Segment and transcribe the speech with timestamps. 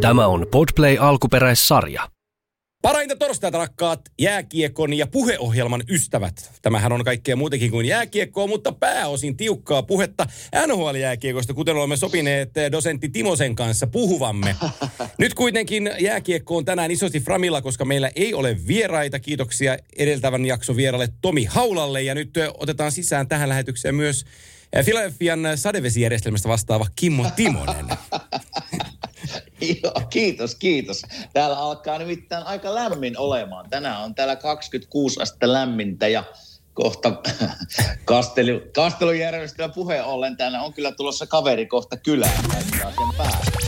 [0.00, 2.08] Tämä on Podplay alkuperäissarja.
[2.82, 6.50] Parainta torstaita rakkaat jääkiekon ja puheohjelman ystävät.
[6.62, 10.26] Tämähän on kaikkea muutenkin kuin jääkiekkoa, mutta pääosin tiukkaa puhetta
[10.66, 14.56] NHL-jääkiekosta, kuten olemme sopineet dosentti Timosen kanssa puhuvamme.
[15.18, 19.18] Nyt kuitenkin jääkiekko on tänään isosti framilla, koska meillä ei ole vieraita.
[19.18, 24.24] Kiitoksia edeltävän jakson vieralle Tomi Haulalle ja nyt otetaan sisään tähän lähetykseen myös
[24.84, 27.86] Philadelphian sadevesijärjestelmästä vastaava Kimmo Timonen.
[29.82, 31.02] Joo, kiitos, kiitos.
[31.32, 33.70] Täällä alkaa nimittäin aika lämmin olemaan.
[33.70, 36.24] Tänään on täällä 26 astetta lämmintä ja
[36.74, 37.12] kohta
[38.04, 42.44] kastelu, kastelujärjestelmä puheen ollen täällä on kyllä tulossa kaveri kohta kylään.
[42.52, 43.59] Sen päälle.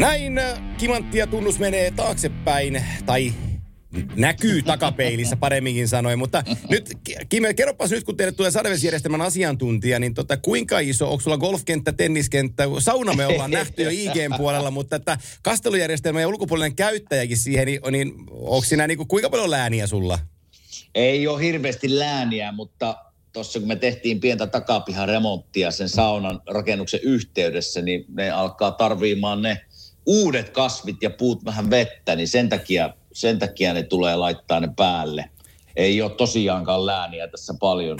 [0.00, 3.32] Näin äh, kimanttia tunnus menee taaksepäin, tai
[4.16, 6.98] näkyy takapeilissä paremminkin sanoen, mutta nyt
[7.28, 11.92] Kime, kerropas nyt, kun teille tulee sadevesijärjestelmän asiantuntija, niin tota, kuinka iso, onko sulla golfkenttä,
[11.92, 17.66] tenniskenttä, sauna me ollaan nähty jo IGn puolella, mutta että kastelujärjestelmä ja ulkopuolinen käyttäjäkin siihen,
[17.66, 20.18] niin, niin onko siinä niin kuin, kuinka paljon lääniä sulla?
[20.94, 22.96] Ei ole hirveästi lääniä, mutta
[23.32, 29.42] tuossa kun me tehtiin pientä takapihan remonttia sen saunan rakennuksen yhteydessä, niin ne alkaa tarviimaan
[29.42, 29.60] ne
[30.06, 34.68] uudet kasvit ja puut vähän vettä, niin sen takia, sen takia ne tulee laittaa ne
[34.76, 35.30] päälle.
[35.76, 37.98] Ei ole tosiaankaan lääniä tässä paljon.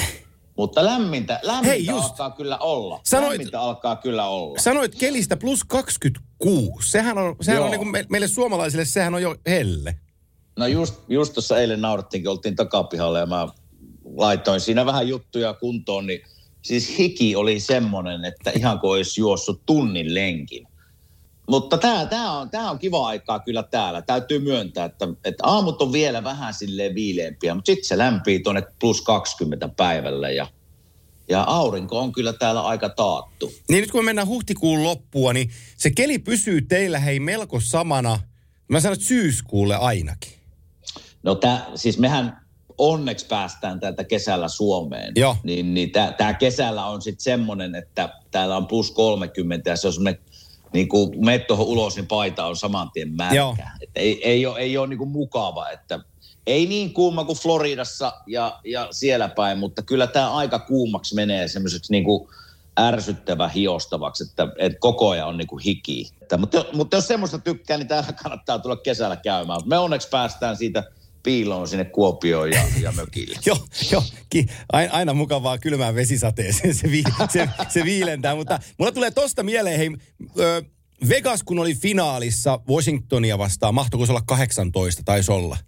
[0.56, 2.04] Mutta lämmintä, lämmintä Hei, just.
[2.04, 3.00] alkaa kyllä olla.
[3.08, 4.58] Sanoit- lämmintä alkaa kyllä olla.
[4.58, 6.90] Sanoit kelistä plus 26.
[6.90, 9.96] Sehän on, sehän on niin kuin me, meille suomalaisille, sehän on jo helle.
[10.56, 13.48] No just, just tuossa eilen naurattiinkin, oltiin takapihalla ja mä
[14.16, 16.20] laitoin siinä vähän juttuja kuntoon, niin
[16.62, 20.66] siis hiki oli semmoinen, että ihan kuin olisi juossut tunnin lenkin.
[21.50, 24.02] Mutta tämä tää on, tää on kiva aikaa kyllä täällä.
[24.02, 28.62] Täytyy myöntää, että, että aamut on vielä vähän silleen viileempiä, mutta sitten se lämpii tuonne
[28.80, 30.46] plus 20 päivällä ja,
[31.28, 33.52] ja aurinko on kyllä täällä aika taattu.
[33.68, 38.20] Niin nyt kun me mennään huhtikuun loppua, niin se keli pysyy teillä hei melko samana,
[38.68, 40.32] mä sanon, että syyskuulle ainakin.
[41.22, 42.40] No tää, siis mehän
[42.78, 45.12] onneksi päästään täältä kesällä Suomeen.
[45.16, 45.36] Joo.
[45.42, 49.92] Niin, niin tämä kesällä on sitten semmoinen, että täällä on plus 30 ja se on
[49.92, 50.20] semmoinen,
[50.72, 53.54] niin kuin meet tuohon ulos, niin paita on saman tien Joo.
[53.54, 53.70] märkä.
[53.94, 56.00] Ei, ei ole, ei ole niin kuin mukava, että
[56.46, 61.48] ei niin kuuma kuin Floridassa ja, ja siellä päin, mutta kyllä tämä aika kuumaksi menee
[61.48, 62.28] semmoiseksi niin kuin
[62.80, 66.10] ärsyttävä hiostavaksi, että, että koko ajan on niin kuin hiki.
[66.22, 69.60] Että, mutta, mutta jos semmoista tykkää, niin täällä kannattaa tulla kesällä käymään.
[69.64, 70.84] Me onneksi päästään siitä
[71.22, 73.38] piiloon sinne Kuopioon ja, ja mökille.
[73.46, 73.58] Joo,
[73.92, 78.34] joo ki, aina, aina mukavaa kylmään vesisateeseen, se, vi, se, se viilentää.
[78.34, 79.90] Mutta mulla tulee tosta mieleen, hei,
[80.38, 80.62] ö,
[81.08, 85.58] Vegas kun oli finaalissa Washingtonia vastaan, mahtoiko se olla 18, taisi olla.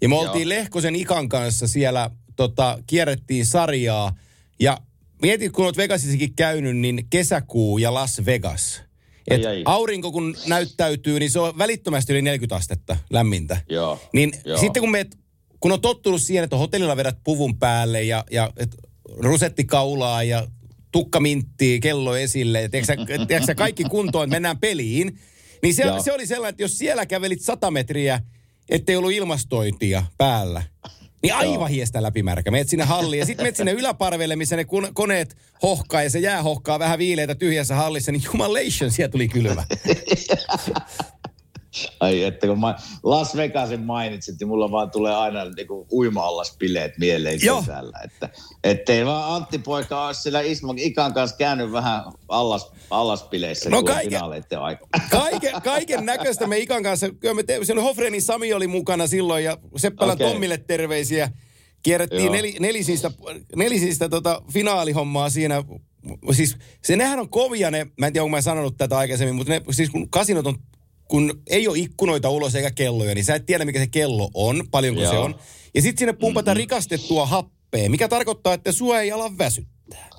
[0.00, 0.48] Ja me oltiin Joo.
[0.48, 4.14] Lehkosen Ikan kanssa siellä, tota, kierrettiin sarjaa.
[4.60, 4.78] Ja
[5.22, 8.82] mietit, kun olet Vegasissakin käynyt, niin kesäkuu ja Las Vegas.
[9.30, 9.62] Et Ai, ai.
[9.64, 13.60] aurinko kun näyttäytyy, niin se on välittömästi yli 40 astetta lämmintä.
[13.68, 14.58] Joo, Niin joo.
[14.58, 15.18] sitten kun meet,
[15.60, 18.76] kun on tottunut siihen, että hotellilla vedät puvun päälle ja, ja et
[19.18, 20.46] rusetti kaulaa ja
[20.92, 25.18] tukka minttii, kello esille, ja tiedätkö, kaikki kuntoon, että mennään peliin,
[25.62, 26.02] niin se, Joo.
[26.02, 28.20] se oli sellainen, että jos siellä kävelit 100 metriä,
[28.68, 30.62] ettei ollut ilmastointia päällä,
[31.22, 32.50] niin aivan hiestä läpimärkä.
[32.50, 36.18] Meet sinne halliin ja sitten meet sinne yläparvelle, missä ne kun- koneet hohkaa ja se
[36.18, 39.64] jää hohkaa vähän viileitä tyhjässä hallissa, niin jumalation, siellä tuli kylmä.
[42.00, 47.38] Ai että kun mä Las Vegasin mainitsit, niin mulla vaan tulee aina niinku uima-allaspileet mieleen
[47.42, 47.60] Joo.
[47.60, 47.98] kesällä.
[48.04, 48.28] Että,
[48.64, 53.82] ettei vaan Antti Poika ole siellä Ismo Ikan kanssa käynyt vähän allas, allaspileissä No no,
[53.82, 54.22] kaiken-
[54.60, 54.86] aika.
[55.10, 59.56] Kaiken, kaiken näköistä me Ikan kanssa, kyllä me te, Hofrenin Sami oli mukana silloin ja
[59.76, 60.28] Seppälän Okei.
[60.30, 61.30] Tommille terveisiä.
[61.82, 62.32] Kierrettiin Joo.
[62.32, 63.10] nel, nelisistä,
[63.56, 65.64] nelisistä tota finaalihommaa siinä.
[66.32, 69.52] Siis se nehän on kovia ne, mä en tiedä onko mä sanonut tätä aikaisemmin, mutta
[69.52, 70.58] ne, siis kun kasinot on,
[71.12, 74.64] kun ei ole ikkunoita ulos eikä kelloja, niin sä et tiedä mikä se kello on,
[74.70, 75.24] paljonko se Joo.
[75.24, 75.34] on.
[75.74, 76.62] Ja sitten sinne pumpataan mm-hmm.
[76.62, 80.10] rikastettua happea, mikä tarkoittaa, että sua ei ala väsyttää.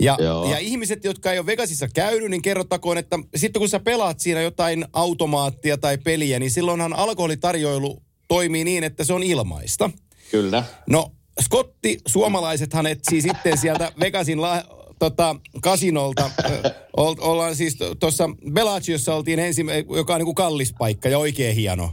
[0.00, 0.50] Ja, Joo.
[0.50, 4.40] ja ihmiset, jotka ei ole Vegasissa käynyt, niin kerrottakoon, että sitten kun sä pelaat siinä
[4.40, 9.90] jotain automaattia tai peliä, niin silloinhan alkoholitarjoilu toimii niin, että se on ilmaista.
[10.30, 10.64] Kyllä.
[10.86, 14.64] No, Skotti, suomalaisethan etsii sitten sieltä Vegasin la,
[14.98, 16.30] tota, kasinolta.
[16.96, 21.56] Ol- ollaan siis tuossa Bellagiossa oltiin ensimmäinen, joka on niin kuin kallis paikka ja oikein
[21.56, 21.92] hieno.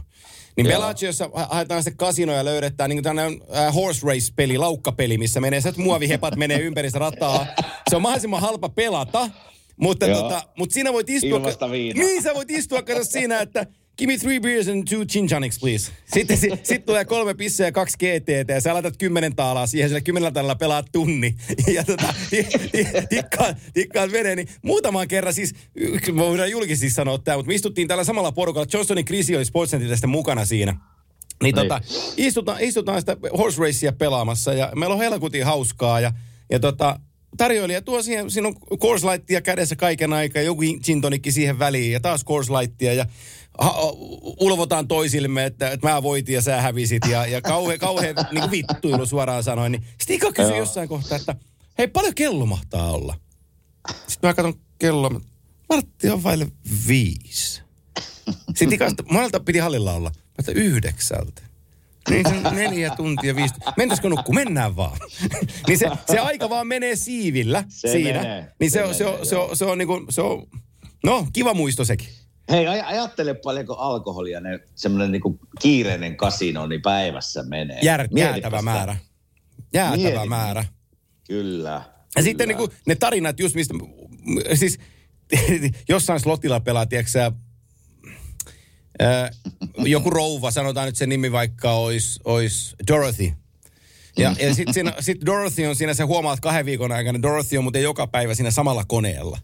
[0.56, 0.72] Niin Joo.
[0.72, 5.58] Bellagiossa ha- haetaan sitten kasino ja löydetään niin tämmöinen äh, horse race-peli, laukkapeli, missä menee,
[5.58, 7.46] että muovihepat menee ympäri sitä rataa.
[7.90, 9.30] se on mahdollisimman halpa pelata,
[9.76, 10.22] mutta, Joo.
[10.22, 11.38] tota, mutta siinä voit istua...
[11.38, 12.04] Ilmasta viinaa.
[12.04, 13.66] Niin, sä voit istua kato siinä, että
[13.98, 15.92] Give me three beers and two gin tonics, please.
[16.12, 19.88] Sitten si, sit tulee kolme pisseä ja kaksi GTT ja sä laitat kymmenen taalaa siihen,
[19.88, 21.34] sillä kymmenellä taalalla pelaat tunni.
[21.74, 25.54] Ja tota, ti- ti- tikkaat, tikkaat veden, niin muutaman kerran siis,
[26.16, 28.66] voidaan julkisesti sanoa tämä, mutta me istuttiin tällä samalla porukalla.
[28.72, 30.76] Johnsonin Krisi oli Sportsnetiltä sitten mukana siinä.
[31.42, 31.80] Niin tota,
[32.16, 36.12] istutaan, istutaan sitä horse racea pelaamassa ja meillä on helkutin hauskaa ja,
[36.50, 37.00] ja tota,
[37.36, 42.00] tarjoilija tuo siihen, siinä on course lightia kädessä kaiken aikaa, joku gin siihen väliin ja
[42.00, 43.06] taas course lightia ja
[43.58, 43.74] ha,
[44.40, 49.06] ulvotaan toisillemme, että, että mä voitin ja sä hävisit ja, ja kauhean, kauhean niin vittuilu
[49.06, 49.72] suoraan sanoin.
[49.72, 50.58] Niin sitten Ika kysyi Joo.
[50.58, 51.34] jossain kohtaa, että
[51.78, 53.14] hei paljon kello mahtaa olla?
[54.06, 55.20] Sitten mä katson kelloa,
[55.68, 56.46] vartti on vaille
[56.88, 57.62] viisi.
[58.46, 60.10] Sitten ikasta, monelta piti hallilla olla.
[60.10, 61.42] Mä että yhdeksältä.
[62.10, 63.54] Niin se on neljä tuntia viisi.
[63.76, 64.34] Mentäisikö nukkuu?
[64.34, 64.98] Mennään vaan.
[65.68, 68.22] niin se, se aika vaan menee siivillä Se siinä.
[68.22, 70.46] menee, niin se, se on, se, on, menee, se, on, se on niinku, se on,
[71.04, 72.08] no kiva muisto sekin.
[72.50, 77.78] Hei, aj- ajattele paljonko alkoholia ne semmoinen niinku kiireinen kasino niin päivässä menee.
[77.82, 78.96] Jär, jäätävä määrä.
[79.74, 80.28] Jäätävä Mieti.
[80.28, 80.64] määrä.
[81.26, 81.70] Kyllä.
[81.70, 81.82] Ja
[82.14, 82.24] kyllä.
[82.24, 83.74] sitten niinku ne tarinat just mistä,
[84.54, 84.78] siis
[85.88, 87.32] jossain slotilla pelaa, tiedätkö
[88.98, 89.30] ää,
[89.78, 93.32] joku rouva, sanotaan nyt sen nimi vaikka olisi ois Dorothy.
[94.18, 97.82] Ja, ja sitten sit Dorothy on siinä, sä huomaat kahden viikon aikana, Dorothy on muuten
[97.82, 99.38] joka päivä siinä samalla koneella.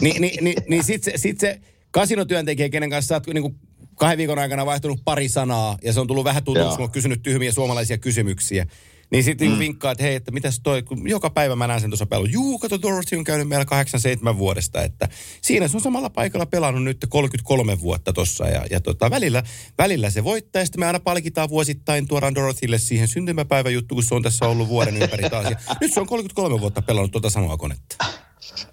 [0.00, 1.60] Ni, ni, ni, niin sitten se, sit se
[1.94, 3.54] kasinotyöntekijä, kenen kanssa sä oot niinku
[3.94, 7.22] kahden viikon aikana vaihtunut pari sanaa, ja se on tullut vähän tutuksi, kun on kysynyt
[7.22, 8.66] tyhmiä suomalaisia kysymyksiä.
[9.10, 9.58] Niin sitten mm.
[9.58, 12.32] vinkkaa, että hei, että mitäs toi, kun joka päivä mä näen sen tuossa pelon.
[12.32, 15.08] Juu, kato, Dorothy on käynyt meillä 87 vuodesta, että
[15.42, 18.48] siinä se on samalla paikalla pelannut nyt 33 vuotta tossa.
[18.48, 19.42] Ja, ja tota, välillä,
[19.78, 24.14] välillä se voittaa, ja sitten me aina palkitaan vuosittain, tuodaan Dorothylle siihen syntymäpäiväjuttu, kun se
[24.14, 25.50] on tässä ollut vuoden ympäri taas.
[25.50, 27.96] Ja nyt se on 33 vuotta pelannut tuota samaa konetta.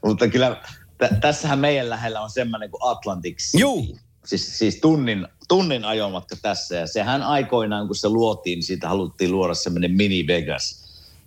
[0.05, 0.61] Mutta kyllä
[1.09, 3.61] t- tässähän meidän lähellä on semmoinen kuin Atlantic City.
[3.61, 3.97] Juu.
[4.25, 6.75] Siis, siis tunnin, tunnin ajomatka tässä.
[6.75, 10.81] Ja sehän aikoinaan, kun se luotiin, niin siitä haluttiin luoda semmoinen mini Vegas.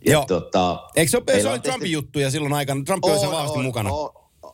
[0.06, 0.24] Ja Joo.
[0.24, 2.84] Tota, Eikö se ole, se on oli Trumpin juttuja silloin aikana?
[2.84, 3.90] Trump oli se vahvasti mukana.
[3.92, 4.10] On,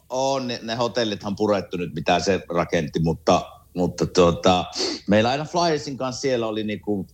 [0.08, 4.64] on ne, ne hotellithan purettu nyt, mitä se rakentti, mutta, mutta tuota,
[5.06, 7.06] meillä aina Flyersin kanssa siellä oli niinku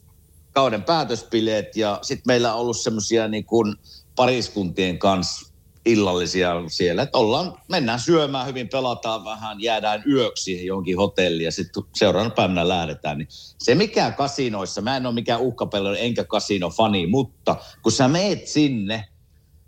[0.53, 3.75] kauden päätöspileet ja sitten meillä on ollut semmoisia niinku
[4.17, 5.56] pariskuntien kanssa
[5.87, 11.83] illallisia siellä, että ollaan, mennään syömään hyvin, pelataan vähän, jäädään yöksi johonkin hotelliin ja sitten
[11.95, 13.19] seuraavana päivänä lähdetään.
[13.19, 13.29] Niin
[13.59, 19.09] se mikä kasinoissa, mä en ole mikään uhkapeli enkä kasinofani, mutta kun sä meet sinne,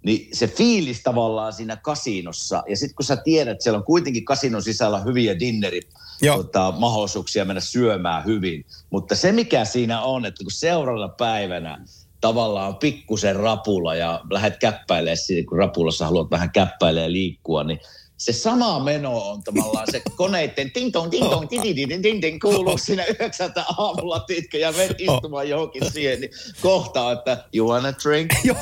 [0.03, 4.25] niin se fiilis tavallaan siinä kasinossa, ja sitten kun sä tiedät, että siellä on kuitenkin
[4.25, 5.81] kasinon sisällä hyviä dinneri,
[6.27, 8.65] tota, mahdollisuuksia mennä syömään hyvin.
[8.91, 11.85] Mutta se mikä siinä on, että kun seuraavana päivänä
[12.21, 17.81] tavallaan pikkusen rapula ja lähdet käppäilemään siinä, kun rapulassa haluat vähän käppäileä ja liikkua, niin
[18.19, 21.63] se sama meno on tavallaan se koneiden ting tong ting tong ting
[22.03, 26.31] ting ting kuuluu siinä yhdeksältä aamulla titkä ja menet istumaan johonkin siihen, niin
[26.63, 28.31] kohtaa, että you wanna drink?
[28.45, 28.57] joo,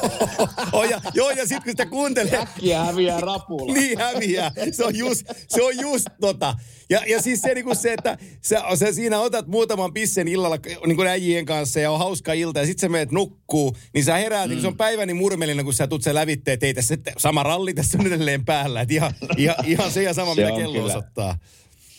[0.72, 3.72] oh, ja, joo, ja sitten kun sitä kuuntelee, Äkkiä häviää rapula.
[3.72, 4.52] niin häviää.
[4.72, 6.54] Se on just, se on just tota.
[6.90, 10.96] Ja, ja siis se, niin se että sä, sä, siinä otat muutaman pissen illalla niin
[10.96, 14.46] kuin äijien kanssa ja on hauska ilta ja sitten sä menet nukkuu, niin sä heräät,
[14.46, 14.50] mm.
[14.50, 17.42] niin se on päiväni murmelina, kun sä tuut sen lävitteen, että ei tässä että sama
[17.42, 18.80] ralli tässä on edelleen päällä.
[18.80, 20.87] Et ihan, ihan, ihan se ja sama, Se mitä kello kyllä.
[20.87, 21.38] osoittaa.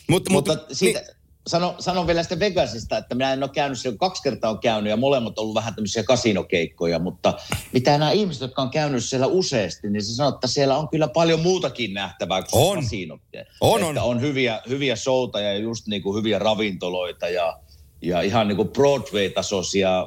[0.08, 1.17] Mut, Mutta mut, siitä, niin,
[1.48, 4.90] sano, sanon vielä sitä Vegasista, että minä en ole käynyt siellä, kaksi kertaa on käynyt
[4.90, 7.34] ja molemmat on ollut vähän tämmöisiä kasinokeikkoja, mutta
[7.72, 11.08] mitä nämä ihmiset, jotka on käynyt siellä useasti, niin se sanoo, että siellä on kyllä
[11.08, 12.76] paljon muutakin nähtävää kuin On.
[12.76, 13.20] kasinot.
[13.60, 14.10] On, että on.
[14.10, 17.58] on hyviä, hyviä showta ja just niin kuin hyviä ravintoloita ja,
[18.02, 20.06] ja ihan niin kuin Broadway-tasoisia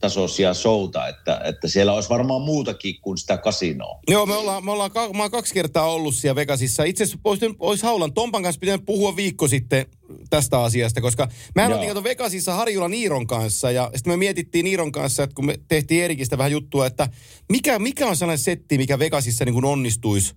[0.00, 3.98] tasoisia showta, että, että siellä olisi varmaan muutakin kuin sitä kasinoa.
[4.08, 6.84] Joo, me ollaan, me ollaan, mä oon kaksi kertaa ollut siellä Vegasissa.
[6.84, 9.86] Itse asiassa olisi, olisi Haulan Tompan kanssa pitänyt puhua viikko sitten
[10.30, 11.66] tästä asiasta, koska Joo.
[11.66, 15.58] oltiin kato Vegasissa Harjula Niiron kanssa ja sitten me mietittiin Niiron kanssa, että kun me
[15.68, 17.08] tehtiin Erikistä vähän juttua, että
[17.48, 20.34] mikä, mikä on sellainen setti, mikä Vegasissa niin kuin onnistuisi,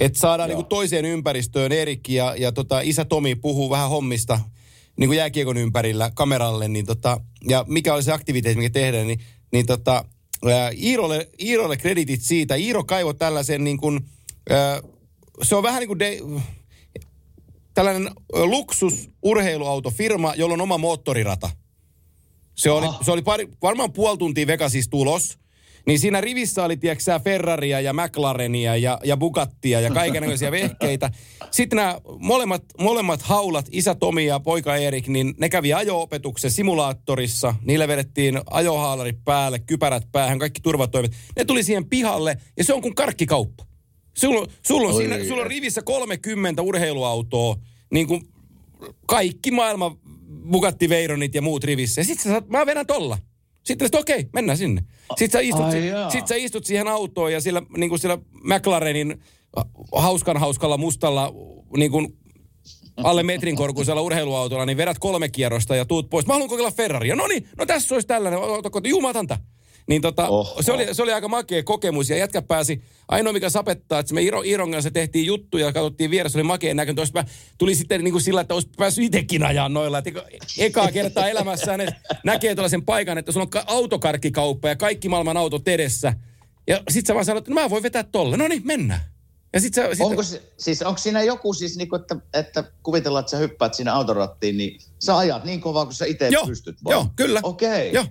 [0.00, 0.62] että saadaan niin Joo.
[0.62, 4.40] kuin toiseen ympäristöön Erik ja, ja tota, isä Tomi puhuu vähän hommista
[4.96, 9.20] niin kuin jääkiekon ympärillä kameralle, niin tota, ja mikä oli se aktiviteetti, mikä tehdään, niin,
[9.52, 10.04] niin tota,
[10.52, 12.54] ää, Iirolle, Iirolle kreditit siitä.
[12.54, 14.00] Iiro kaivoi tällaisen niin kuin,
[14.50, 14.80] ää,
[15.42, 16.18] se on vähän niin kuin de,
[17.74, 21.50] tällainen ö, luksusurheiluautofirma, jolla on oma moottorirata.
[22.54, 23.04] Se oli, Aha.
[23.04, 25.38] se oli pari, varmaan puoli tuntia Vegasissa tulos.
[25.86, 31.10] Niin siinä rivissä oli, tiedätkö Ferraria ja McLarenia ja, ja Bugattia ja kaikenlaisia vehkeitä.
[31.50, 37.54] Sitten nämä molemmat, molemmat haulat, isä Tomi ja poika Erik, niin ne kävi ajo-opetuksen simulaattorissa.
[37.62, 41.12] Niille vedettiin ajohaalarit päälle, kypärät päähän, kaikki turvatoimet.
[41.36, 43.66] Ne tuli siihen pihalle ja se on kuin karkkikauppa.
[44.14, 47.56] Sulla, sulla, on, Oi, siinä, sulla on rivissä 30 urheiluautoa,
[47.92, 48.28] niin kuin
[49.06, 49.96] kaikki maailman
[50.50, 52.00] Bugatti Veyronit ja muut rivissä.
[52.00, 53.18] Ja sit sä saat, mä vedän tolla.
[53.64, 54.84] Sitten sä okei, okay, mennään sinne.
[55.16, 56.10] Sitten sä, istut, Ai jaa.
[56.10, 59.22] sit sä istut siihen autoon ja sillä, niin kuin sillä McLarenin
[59.92, 61.32] hauskan hauskalla mustalla
[61.76, 62.16] niin kuin
[62.96, 66.26] alle metrin korkuisella urheiluautolla, niin vedät kolme kierrosta ja tuut pois.
[66.26, 67.16] Mä haluan kokeilla Ferraria.
[67.16, 68.40] No niin, no tässä olisi tällainen.
[68.40, 68.80] Otako,
[69.86, 70.62] Niin tota, Oho.
[70.62, 74.22] se, oli, se oli aika makea kokemus ja jätkä pääsi, ainoa mikä sapettaa, että me
[74.22, 76.96] Iro, Iron kanssa tehtiin juttuja ja katsottiin vieressä, oli makea näköinen.
[76.96, 79.98] Toista mä tuli sitten niin kuin sillä, että olisi päässyt itsekin ajaa noilla.
[79.98, 84.76] Että eka- ekaa kertaa elämässään että näkee tuollaisen paikan, että sulla on ka- autokarkkikauppa ja
[84.76, 86.14] kaikki maailman autot edessä.
[86.66, 88.36] Ja sit sä vaan sanot, että no mä voin vetää tolle.
[88.36, 89.00] No niin, mennään.
[89.52, 92.64] Ja sit sä, sit, Onko, se, siis, onko siinä joku siis, niin kuin, että, että
[92.82, 96.84] kuvitellaan, että sä hyppäät siinä autorattiin, niin sä ajat niin kovaa, kun sä itse pystyt
[96.84, 96.92] vai?
[96.92, 97.40] joo, kyllä.
[97.42, 97.92] Okei.
[97.92, 98.04] Joo,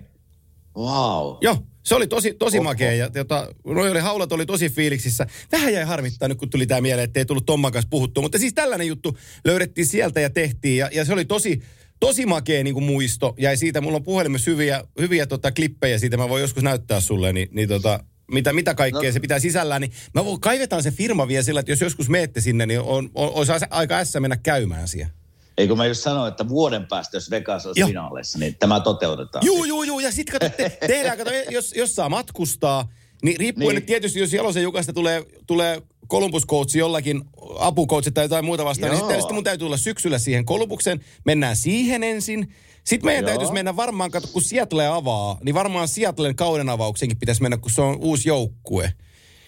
[0.76, 1.36] Wow.
[1.40, 2.64] Joo, se oli tosi, tosi Oho.
[2.64, 2.92] makea.
[2.92, 5.26] Ja, tota, noi oli, haulat oli tosi fiiliksissä.
[5.52, 8.22] Vähän jäi harmittaa nyt, kun tuli tämä mieleen, että ei tullut Tomman kanssa puhuttua.
[8.22, 10.76] Mutta siis tällainen juttu löydettiin sieltä ja tehtiin.
[10.76, 11.62] Ja, ja se oli tosi,
[12.00, 13.34] tosi makea niin kuin muisto.
[13.38, 16.16] Ja siitä mulla on puhelimessa hyviä, hyviä tota, klippejä siitä.
[16.16, 18.00] Mä voin joskus näyttää sulle, niin, niin tota,
[18.30, 19.12] mitä, mitä kaikkea no.
[19.12, 19.80] se pitää sisällään.
[19.80, 23.10] Niin mä voin, kaivetaan se firma vielä sillä, että jos joskus meette sinne, niin on,
[23.14, 25.12] on, olisi aika ässä mennä käymään siellä.
[25.58, 27.88] Eikö mä just sanoin, että vuoden päästä, jos Vegas olisi Joo.
[27.88, 29.46] finaaleissa, niin tämä toteutetaan.
[29.46, 30.00] Juu, juu, juu.
[30.00, 32.88] Ja sitten kato, te, tehdään, kato, jos, jos saa matkustaa,
[33.22, 33.74] niin riippuen Niin.
[33.74, 37.24] nyt tietysti, jos Jalosen Jukasta tulee, tulee Columbus Coach jollakin
[37.58, 39.08] apukoutsi tai jotain muuta vastaan, niin Joo.
[39.08, 41.00] sitten, sitten mun täytyy tulla syksyllä siihen Columbukseen.
[41.24, 42.54] Mennään siihen ensin.
[42.84, 43.28] Sitten meidän Joo.
[43.28, 47.70] täytyisi mennä varmaan, kato, kun Seattle avaa, niin varmaan Seattlen kauden avauksenkin pitäisi mennä, kun
[47.70, 48.92] se on uusi joukkue.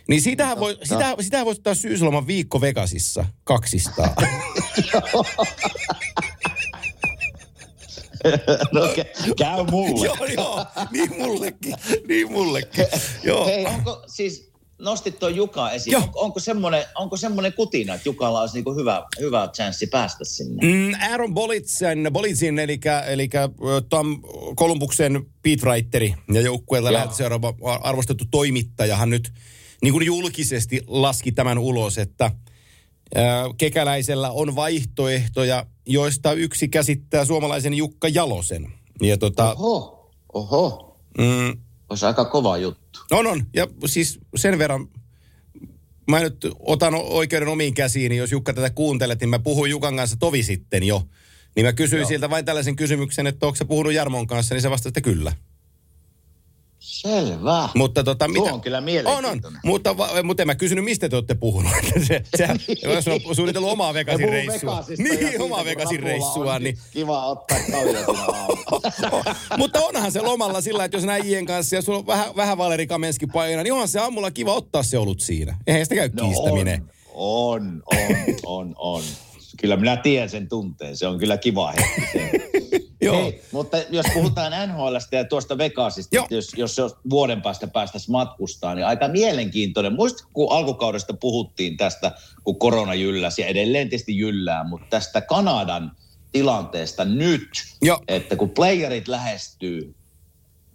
[0.08, 4.10] Niin sitähän, voi, sitä, sitähän voisi ottaa syysloman viikko Vegasissa kaksistaan.
[8.72, 10.06] no, kä- käy mulle.
[10.16, 11.74] joo, joo, niin mullekin,
[12.08, 12.86] niin mullekin.
[13.24, 13.46] Joo.
[13.46, 15.92] Hei, onko siis, nostit tuon Juka esiin.
[15.92, 16.02] Joo.
[16.02, 20.62] Onko, onko, semmoinen, onko semmoinen kutina, että Jukalla olisi niinku hyvä, hyvä chanssi päästä sinne?
[20.62, 23.28] Mm, Aaron Bolitsen, Bolitsin, eli, eli
[23.88, 24.22] Tom
[24.56, 26.42] Kolumbuksen beatwriteri ja
[26.92, 29.32] läheltä seuraava arvostettu toimittajahan nyt
[29.82, 32.30] niin kuin julkisesti laski tämän ulos, että
[33.58, 38.72] kekäläisellä on vaihtoehtoja, joista yksi käsittää suomalaisen Jukka Jalosen.
[39.02, 40.96] Ja tota, Oho, oho.
[41.18, 43.00] mm, Olisi aika kova juttu.
[43.10, 44.88] on on, ja siis sen verran
[46.10, 49.96] mä nyt otan oikeuden omiin käsiin, niin jos Jukka tätä kuuntelet, niin mä puhuin Jukan
[49.96, 51.02] kanssa tovi sitten jo.
[51.56, 52.08] Niin mä kysyin Joo.
[52.08, 55.32] siltä vain tällaisen kysymyksen, että onko sä puhunut Jarmon kanssa, niin se vastasi, että kyllä.
[56.86, 57.68] Selvä.
[57.74, 58.54] Mutta tota, Tuo mitä...
[58.54, 58.84] on kyllä On, on.
[58.84, 59.60] mielenkiintoinen.
[59.64, 61.72] Mutta, va- mutta en mä kysynyt, mistä te olette puhunut.
[62.08, 62.48] se, se,
[62.82, 64.84] jos on suunnitellut omaa Vegasin reissua.
[64.98, 66.54] Niin, siitä, omaa Vegasin reissua.
[66.54, 68.00] on Niin, Kiva ottaa kalja
[69.58, 72.86] mutta onhan se lomalla sillä, että jos näijien kanssa ja sulla on vähän, vähän Valeri
[72.86, 75.58] Kamenski paina, niin onhan se aamulla kiva ottaa se olut siinä.
[75.66, 76.80] Eihän sitä käy kiistäminen.
[76.80, 79.02] No on, on, on, on, on.
[79.60, 80.96] Kyllä minä tiedän sen tunteen.
[80.96, 82.30] Se on kyllä kiva hetki se.
[83.00, 83.16] Joo.
[83.16, 88.74] Hei, mutta jos puhutaan NHLstä ja tuosta Vegasista, jos, jos se vuoden päästä päästäisiin matkustaa,
[88.74, 89.92] niin aika mielenkiintoinen.
[89.92, 92.12] Muistatko, kun alkukaudesta puhuttiin tästä,
[92.44, 95.92] kun korona jylläsi ja edelleen tietysti jyllää, mutta tästä Kanadan
[96.32, 97.48] tilanteesta nyt,
[97.82, 98.00] Joo.
[98.08, 99.94] että kun playerit lähestyy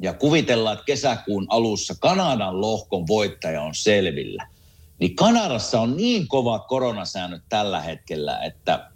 [0.01, 4.47] ja kuvitellaan, että kesäkuun alussa Kanadan lohkon voittaja on selvillä,
[5.01, 8.89] niin Kanadassa on niin kovat koronasäännöt tällä hetkellä, että,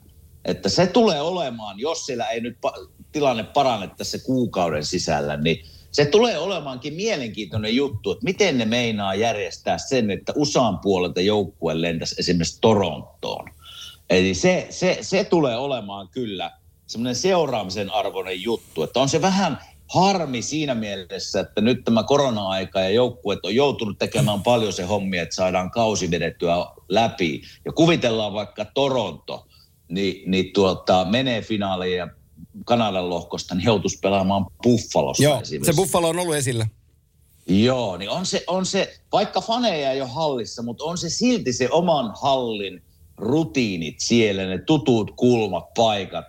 [0.45, 5.65] että se tulee olemaan, jos siellä ei nyt pa- tilanne parane tässä kuukauden sisällä, niin
[5.91, 11.81] se tulee olemaankin mielenkiintoinen juttu, että miten ne meinaa järjestää sen, että USAn puolelta joukkue
[11.81, 13.49] lentäisi esimerkiksi Torontoon.
[14.09, 16.51] Eli se, se, se tulee olemaan kyllä
[16.87, 22.79] semmoinen seuraamisen arvoinen juttu, että on se vähän harmi siinä mielessä, että nyt tämä korona-aika
[22.79, 26.55] ja joukkueet on joutunut tekemään paljon se hommi, että saadaan kausi vedettyä
[26.89, 27.41] läpi.
[27.65, 29.47] Ja kuvitellaan vaikka Toronto,
[29.87, 32.07] niin, niin tuota, menee finaaliin ja
[32.65, 35.73] Kanadan lohkosta, niin joutuisi pelaamaan Buffalossa Joo, se.
[35.75, 36.67] Buffalo on ollut esillä.
[37.47, 41.53] Joo, niin on se, on se, vaikka faneja ei ole hallissa, mutta on se silti
[41.53, 42.83] se oman hallin
[43.17, 46.25] rutiinit siellä, ne tutut kulmat, paikat,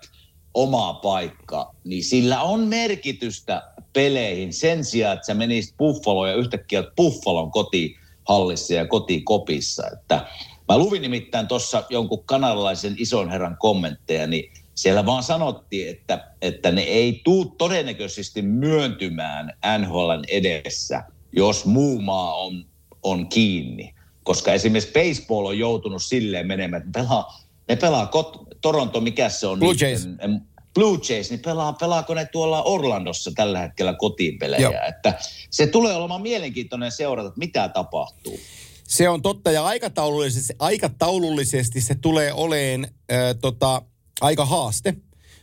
[0.57, 6.85] oma paikka, niin sillä on merkitystä peleihin sen sijaan, että sä menisit Buffaloon ja yhtäkkiä
[6.97, 9.83] Buffalon kotihallissa ja kotikopissa.
[9.93, 10.27] Että
[10.69, 16.71] mä luvin nimittäin tuossa jonkun kanadalaisen ison herran kommentteja, niin siellä vaan sanottiin, että, että
[16.71, 22.67] ne ei tuu todennäköisesti myöntymään NHLn edessä, jos muu maa on,
[23.03, 23.95] on kiinni.
[24.23, 29.47] Koska esimerkiksi baseball on joutunut silleen menemään, että pelaa, ne pelaa kot, Toronto, mikä se
[29.47, 29.59] on?
[29.59, 30.07] Blue niiden- Jays.
[30.19, 30.41] em,
[30.75, 34.63] Blue Jays, niin pelaa, pelaako ne tuolla Orlandossa tällä hetkellä kotiinpelejä?
[34.63, 34.73] Joo.
[34.89, 35.15] Että
[35.51, 38.39] se tulee olemaan mielenkiintoinen seurata, että mitä tapahtuu.
[38.85, 43.83] Se on totta ja aikataulullisesti, aikataulullisesti se tulee oleen äh, tota,
[44.21, 44.95] aika haaste.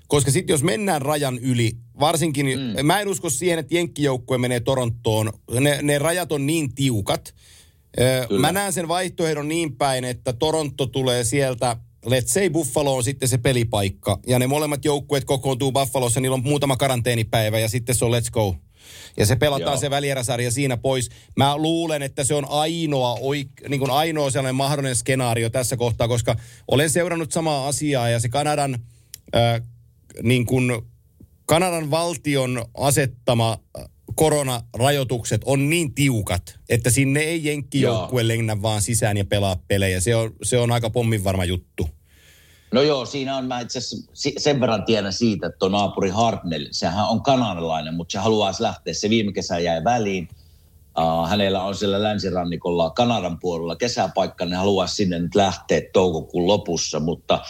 [0.08, 2.86] Koska sitten jos mennään rajan yli, varsinkin, mm.
[2.86, 5.34] mä en usko siihen, että jenkkijoukkue menee Torontoon.
[5.60, 7.34] Ne, ne rajat on niin tiukat.
[8.27, 8.42] Kyllä.
[8.42, 13.29] Mä näen sen vaihtoehdon niin päin, että Toronto tulee sieltä, let's say Buffalo on sitten
[13.29, 14.19] se pelipaikka.
[14.27, 18.31] Ja ne molemmat joukkueet kokoontuu Buffalossa, niillä on muutama karanteenipäivä ja sitten se on let's
[18.31, 18.55] go.
[19.17, 19.79] Ja se pelataan Joo.
[19.79, 21.10] se välieräsarja siinä pois.
[21.38, 26.07] Mä luulen, että se on ainoa, oik, niin kuin ainoa sellainen mahdollinen skenaario tässä kohtaa,
[26.07, 26.36] koska
[26.67, 28.79] olen seurannut samaa asiaa ja se Kanadan,
[29.36, 29.62] äh,
[30.24, 30.81] niin kuin
[31.45, 33.57] Kanadan valtion asettama
[34.15, 40.00] koronarajoitukset on niin tiukat, että sinne ei jenkkijoukkue lennä vaan sisään ja pelaa pelejä.
[40.00, 41.89] Se on, se on aika pommin varma juttu.
[42.72, 43.79] No joo, siinä on, mä itse
[44.38, 48.93] sen verran tiedän siitä, että tuo naapuri Hartnell, sehän on kanadalainen, mutta se haluaisi lähteä.
[48.93, 50.27] Se viime kesä jäi väliin.
[51.00, 57.00] Uh, hänellä on siellä länsirannikolla Kanadan puolella kesäpaikka, ne haluaisi sinne nyt lähteä toukokuun lopussa,
[57.00, 57.41] mutta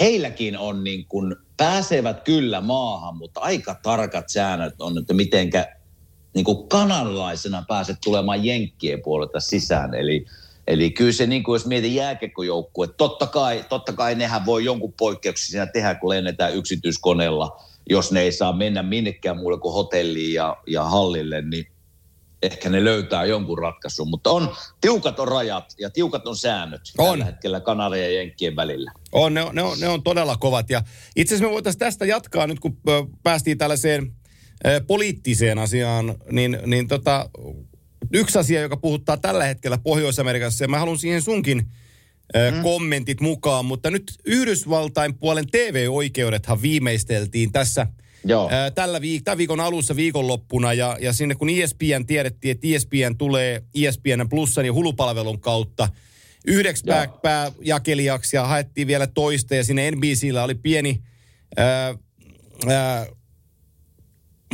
[0.00, 5.76] heilläkin on niin kuin, pääsevät kyllä maahan, mutta aika tarkat säännöt on, että mitenkä
[6.34, 9.94] niin kuin kanadalaisena pääset tulemaan jenkkien puolelta sisään.
[9.94, 10.26] Eli,
[10.66, 14.92] eli kyllä se, niin kuin jos mietin jääkekkojoukkue, totta kai, totta kai nehän voi jonkun
[14.92, 17.60] poikkeuksia siinä tehdä, kun lennetään yksityiskoneella,
[17.90, 21.66] jos ne ei saa mennä minnekään muulle kuin hotelliin ja, ja hallille, niin
[22.42, 24.08] ehkä ne löytää jonkun ratkaisun.
[24.08, 27.10] Mutta on, tiukat on rajat ja tiukat on säännöt on.
[27.10, 28.92] tällä hetkellä Kanadan ja Jenkkien välillä.
[29.12, 30.70] On, ne on, ne on, ne on todella kovat.
[30.70, 30.82] Ja
[31.16, 32.78] itse asiassa me voitaisiin tästä jatkaa nyt, kun
[33.22, 34.12] päästiin tällaiseen
[34.86, 37.30] poliittiseen asiaan, niin, niin tota,
[38.12, 42.62] yksi asia, joka puhuttaa tällä hetkellä Pohjois-Amerikassa, ja mä haluan siihen sunkin mm.
[42.62, 47.86] kommentit mukaan, mutta nyt Yhdysvaltain puolen TV-oikeudethan viimeisteltiin tässä
[48.24, 48.48] Joo.
[48.52, 53.16] Ää, tällä viik- tämän viikon alussa viikonloppuna, ja, ja sinne kun ESPN tiedettiin, että ESPN
[53.18, 55.88] tulee ESPN Plusan ja hulupalvelun kautta
[56.46, 61.02] yhdeksi pää, pääjakelijaksi, ja haettiin vielä toista, ja sinne NBCllä oli pieni
[61.56, 61.94] ää,
[62.68, 63.06] ää,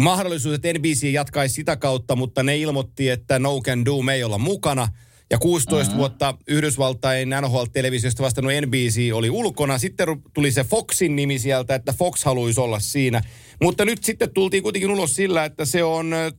[0.00, 4.24] mahdollisuus, että NBC jatkaisi sitä kautta, mutta ne ilmoitti, että no can do, me ei
[4.24, 4.88] olla mukana.
[5.30, 5.98] Ja 16 uh-huh.
[5.98, 9.78] vuotta Yhdysvaltain NHL-televisiosta vastannut NBC oli ulkona.
[9.78, 13.22] Sitten tuli se Foxin nimi sieltä, että Fox haluaisi olla siinä.
[13.62, 16.32] Mutta nyt sitten tultiin kuitenkin ulos sillä, että se on äh,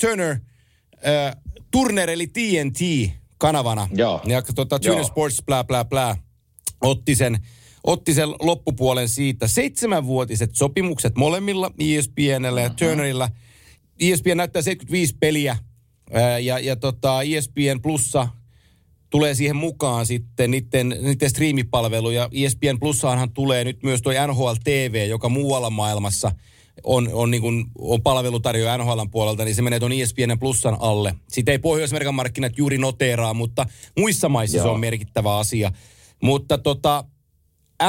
[0.00, 0.36] Turner,
[1.06, 1.36] äh,
[1.70, 2.78] Turner eli TNT
[3.38, 3.88] kanavana.
[3.94, 4.20] Joo.
[4.26, 5.08] Ja tuota, Turner Joo.
[5.08, 6.16] Sports, bla bla bla,
[6.80, 7.38] otti sen
[7.84, 9.46] otti sen loppupuolen siitä.
[9.46, 13.28] Seitsemänvuotiset sopimukset molemmilla ESPNllä ja Turnerilla.
[14.00, 15.56] ESPN näyttää 75 peliä
[16.42, 18.28] ja, ja tota, ESPN Plussa
[19.10, 22.10] tulee siihen mukaan sitten niiden, niiden striimipalvelu.
[22.10, 26.32] Ja ESPN Plussaanhan tulee nyt myös tuo NHL TV, joka muualla maailmassa
[26.84, 31.14] on, on, niin kuin, on palvelutarjoa NHLn puolelta, niin se menee tuon ESPN Plussan alle.
[31.28, 33.66] Sitä ei Pohjois-Amerikan markkinat juuri noteeraa, mutta
[33.98, 34.66] muissa maissa Joo.
[34.66, 35.72] se on merkittävä asia.
[36.22, 37.04] Mutta tota,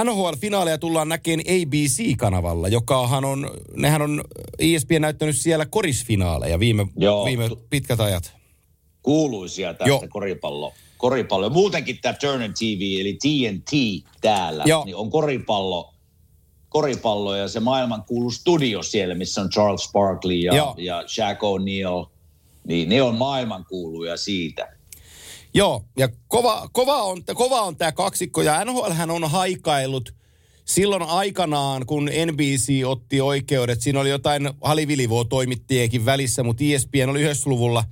[0.04, 4.24] NHL-finaaleja tullaan näkemään ABC-kanavalla, jokahan on, nehän on
[4.60, 7.26] ESPN näyttänyt siellä korisfinaaleja viime, Joo.
[7.26, 8.34] viime pitkät ajat.
[9.04, 10.04] Kuuluisia tästä Joo.
[10.10, 10.74] koripallo.
[10.98, 11.50] Koripallo.
[11.50, 13.72] Muutenkin tämä Turner TV, eli TNT
[14.22, 14.86] täällä, Joo.
[14.86, 15.94] niin on koripallo,
[16.70, 22.14] koripallo ja se maailman kuulu studio siellä, missä on Charles Barkley ja, ja Shaq O'Neal.
[22.68, 24.76] Niin ne on maailmankuuluja siitä.
[25.54, 30.14] Joo, ja kova, kova on, kova on tämä kaksikko, ja NHL on haikailut
[30.66, 37.26] silloin aikanaan, kun NBC otti oikeudet, siinä oli jotain Halivilivoa toimittijekin välissä, mutta ESPN oli
[37.26, 37.84] 90-luvulla,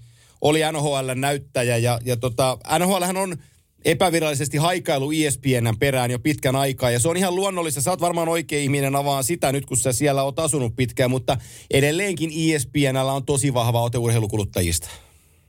[0.41, 3.37] oli NHL-näyttäjä, ja, ja tota, NHL on
[3.85, 7.81] epävirallisesti haikailu ESPNn perään jo pitkän aikaa, ja se on ihan luonnollista.
[7.81, 11.37] Sä oot varmaan oikea ihminen avaan sitä nyt, kun sä siellä oot asunut pitkään, mutta
[11.71, 14.89] edelleenkin ESPNllä on tosi vahva ote urheilukuluttajista.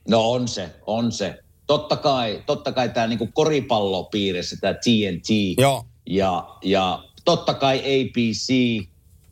[0.07, 5.85] No on se, on se totta kai, totta kai tämä niinku koripallopiirissä, tämä TNT Joo.
[6.05, 8.53] Ja, ja totta kai ABC,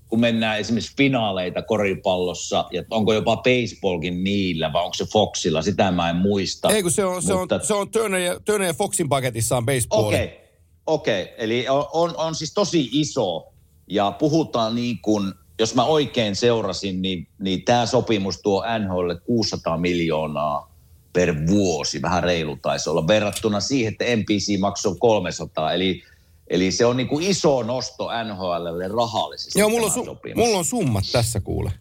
[0.08, 5.92] kun mennään esimerkiksi finaaleita koripallossa, ja onko jopa baseballkin niillä, vai onko se Foxilla, sitä
[5.92, 6.70] mä en muista.
[6.70, 7.56] Ei kun se on, se Mutta...
[7.56, 10.08] on, se on Turner, ja, Turner ja Foxin paketissaan baseball.
[10.08, 10.38] Okei, okay.
[10.86, 11.24] okei.
[11.24, 11.36] Okay.
[11.38, 13.48] eli on, on, on siis tosi iso,
[13.88, 19.78] ja puhutaan niin kuin, jos mä oikein seurasin, niin, niin tämä sopimus tuo NHL 600
[19.78, 20.71] miljoonaa
[21.14, 26.04] per vuosi, vähän reilu taisi olla, verrattuna siihen, että NPC maksoi 300, eli
[26.52, 29.60] Eli se on niin kuin iso nosto NHLlle rahallisesti.
[29.60, 31.72] Joo, mulla on, su- mulla on summat tässä kuule.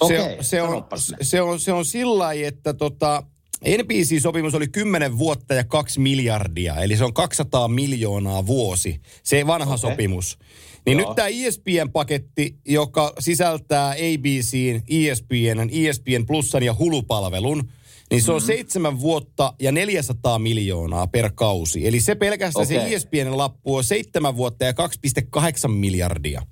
[0.00, 0.84] Okei, se, se, on,
[1.22, 3.22] se, on, se on sillä lailla, että tota,
[3.64, 9.74] NBC-sopimus oli 10 vuotta ja 2 miljardia, eli se on 200 miljoonaa vuosi, se vanha
[9.74, 9.90] okay.
[9.90, 10.38] sopimus.
[10.86, 11.08] Niin Joo.
[11.08, 17.68] nyt tämä ESPN-paketti, joka sisältää ABCn, ESPN, ESPN Plusan ja Hulu-palvelun,
[18.10, 18.46] niin se on mm-hmm.
[18.46, 21.86] seitsemän vuotta ja 400 miljoonaa per kausi.
[21.86, 22.88] Eli se pelkästään okay.
[22.88, 26.42] se ESPNn lappu on seitsemän vuotta ja 2,8 miljardia.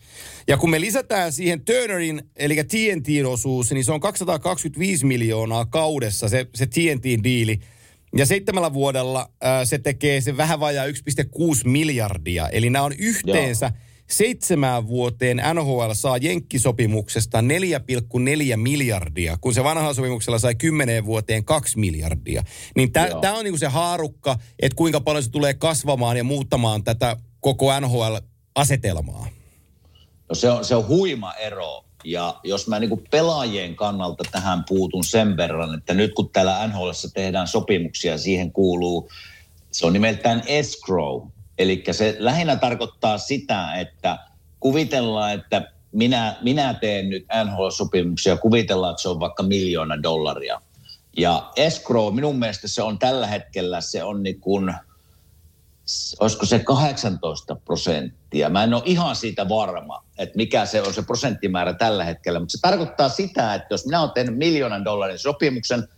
[0.48, 6.46] Ja kun me lisätään siihen Turnerin, eli TNT-osuus, niin se on 225 miljoonaa kaudessa se,
[6.54, 7.58] se TNT-diili.
[8.16, 10.92] Ja seitsemällä vuodella ää, se tekee se vähän vajaa 1,6
[11.64, 12.48] miljardia.
[12.48, 13.93] Eli nämä on yhteensä Joo.
[14.10, 21.78] Seitsemään vuoteen NHL saa jenkkisopimuksesta 4,4 miljardia, kun se vanhalla sopimuksella sai kymmeneen vuoteen 2
[21.78, 22.42] miljardia.
[22.76, 27.16] Niin tämä on niinku se haarukka, että kuinka paljon se tulee kasvamaan ja muuttamaan tätä
[27.40, 29.26] koko NHL-asetelmaa.
[30.28, 35.04] No se on, se on huima ero ja jos mä niin pelaajien kannalta tähän puutun
[35.04, 39.10] sen verran, että nyt kun täällä NHL tehdään sopimuksia, siihen kuuluu,
[39.70, 41.22] se on nimeltään escrow.
[41.58, 44.18] Eli se lähinnä tarkoittaa sitä, että
[44.60, 50.60] kuvitellaan, että minä, minä teen nyt NHL-sopimuksia, kuvitellaan, että se on vaikka miljoona dollaria.
[51.16, 54.74] Ja escrow, minun mielestä se on tällä hetkellä, se on niin kuin–
[56.20, 58.48] olisiko se 18 prosenttia.
[58.48, 62.52] Mä en ole ihan siitä varma, että mikä se on se prosenttimäärä tällä hetkellä, mutta
[62.52, 65.88] se tarkoittaa sitä, että jos minä olen tehnyt miljoonan dollarin sopimuksen,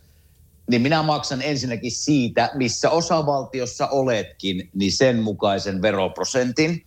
[0.67, 6.85] niin minä maksan ensinnäkin siitä, missä osavaltiossa oletkin, niin sen mukaisen veroprosentin.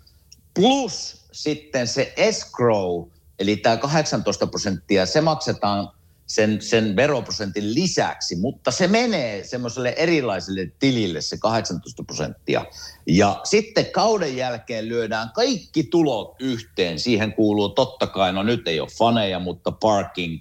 [0.54, 5.88] Plus sitten se escrow, eli tämä 18 prosenttia, se maksetaan
[6.26, 12.64] sen, sen veroprosentin lisäksi, mutta se menee semmoiselle erilaiselle tilille se 18 prosenttia.
[13.06, 16.98] Ja sitten kauden jälkeen lyödään kaikki tulot yhteen.
[16.98, 20.40] Siihen kuuluu totta kai, no nyt ei ole faneja, mutta parking,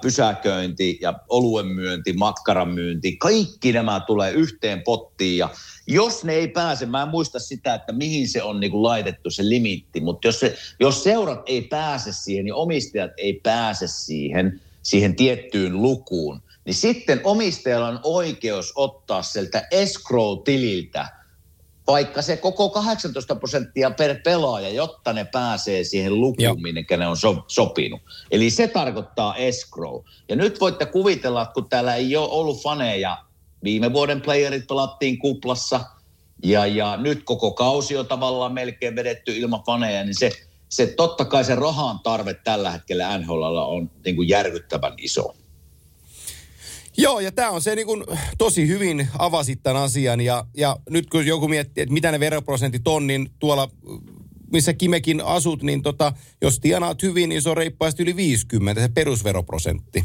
[0.00, 5.38] pysäköinti ja oluen myynti, makkaran myynti, kaikki nämä tulee yhteen pottiin.
[5.38, 5.48] Ja
[5.86, 9.30] jos ne ei pääse, mä en muista sitä, että mihin se on niin kuin laitettu
[9.30, 14.52] se limitti, mutta jos, se, jos seurat ei pääse siihen, niin omistajat ei pääse siihen–
[14.82, 21.08] siihen tiettyyn lukuun, niin sitten omistajalla on oikeus ottaa sieltä escrow-tililtä
[21.86, 27.16] vaikka se koko 18 prosenttia per pelaaja, jotta ne pääsee siihen lukuun, minne ne on
[27.16, 28.00] so, sopinut.
[28.30, 30.02] Eli se tarkoittaa escrow.
[30.28, 33.18] Ja nyt voitte kuvitella, että kun täällä ei ole ollut faneja,
[33.64, 35.80] viime vuoden playerit pelattiin kuplassa,
[36.44, 40.30] ja, ja nyt koko kausi on tavallaan melkein vedetty ilman faneja, niin se
[40.72, 45.34] se totta kai se rahan tarve tällä hetkellä NHL on niin kuin järkyttävän iso.
[46.96, 48.04] Joo, ja tämä on se niin kuin,
[48.38, 50.20] tosi hyvin avasit tämän asian.
[50.20, 53.68] Ja, ja nyt kun joku miettii, että mitä ne veroprosentit on, niin tuolla
[54.52, 58.88] missä Kimekin asut, niin tota, jos tienaat hyvin, niin se on reippaasti yli 50, se
[58.88, 60.04] perusveroprosentti.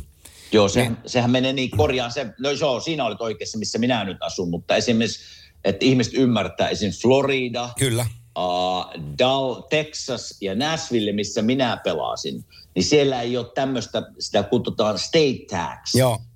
[0.52, 0.98] Joo, se, niin.
[1.06, 2.12] sehän menee niin korjaan.
[2.12, 5.20] Se, no joo, siinä olet oikeassa, missä minä nyt asun, mutta esimerkiksi,
[5.64, 8.06] että ihmiset ymmärtää, esimerkiksi Florida, Kyllä
[8.38, 8.86] uh,
[9.20, 12.46] Dal, Texas ja Nashville, missä minä pelasin,
[12.76, 15.96] niin siellä ei ole tämmöistä, sitä kutsutaan state tax.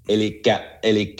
[0.10, 1.16] Eli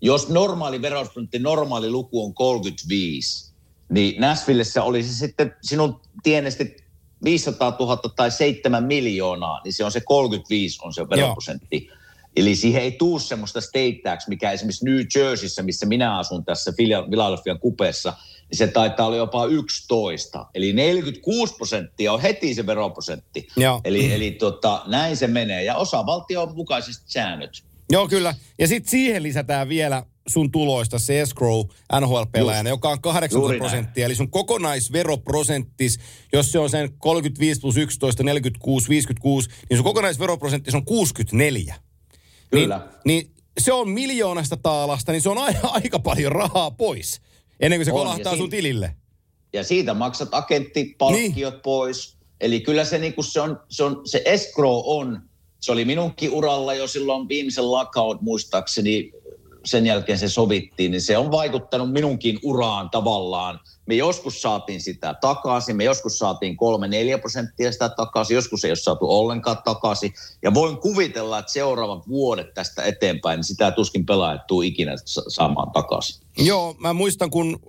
[0.00, 3.54] jos normaali veroprosentti, normaali luku on 35,
[3.88, 6.76] niin Nashvillessä olisi sitten sinun tienesti
[7.24, 11.86] 500 000 tai 7 miljoonaa, niin se on se 35 on se veroprosentti.
[11.86, 11.96] Joo.
[12.36, 16.72] Eli siihen ei tuu semmoista state tax, mikä esimerkiksi New Jerseyssä, missä minä asun tässä
[16.76, 18.14] Philadelphian kupeessa–
[18.50, 20.46] niin se taitaa olla jopa 11.
[20.54, 23.48] Eli 46 prosenttia on heti se veroprosentti.
[23.56, 23.80] Joo.
[23.84, 25.64] Eli, eli tota, näin se menee.
[25.64, 27.50] Ja osa valtion mukaisesti säännöt.
[27.92, 28.34] Joo, kyllä.
[28.58, 31.64] Ja sitten siihen lisätään vielä sun tuloista se escrow
[32.00, 34.06] NHL-pelaajana, joka on 80 prosenttia.
[34.06, 35.98] Eli sun kokonaisveroprosenttis,
[36.32, 41.74] jos se on sen 35 plus 11, 46, 56, niin sun kokonaisveroprosentti on 64.
[42.50, 42.88] Kyllä.
[43.04, 47.20] Niin, niin se on miljoonasta taalasta, niin se on aika paljon rahaa pois.
[47.60, 48.96] Ennen kuin se on, kolahtaa sun tilille.
[49.52, 51.62] Ja siitä maksat agenttipalkkiot niin.
[51.62, 52.18] pois.
[52.40, 55.27] Eli kyllä se, niin se, on, se, on, se escrow on,
[55.60, 59.12] se oli minunkin uralla jo silloin viimeisen lockout muistaakseni,
[59.64, 63.60] sen jälkeen se sovittiin, niin se on vaikuttanut minunkin uraan tavallaan.
[63.86, 66.56] Me joskus saatiin sitä takaisin, me joskus saatiin
[67.16, 70.12] 3-4 prosenttia sitä takaisin, joskus ei ole saatu ollenkaan takaisin.
[70.42, 74.94] Ja voin kuvitella, että seuraavat vuodet tästä eteenpäin, niin sitä tuskin pelaajat tuu ikinä
[75.28, 76.26] saamaan takaisin.
[76.38, 77.60] Joo, mä muistan, kun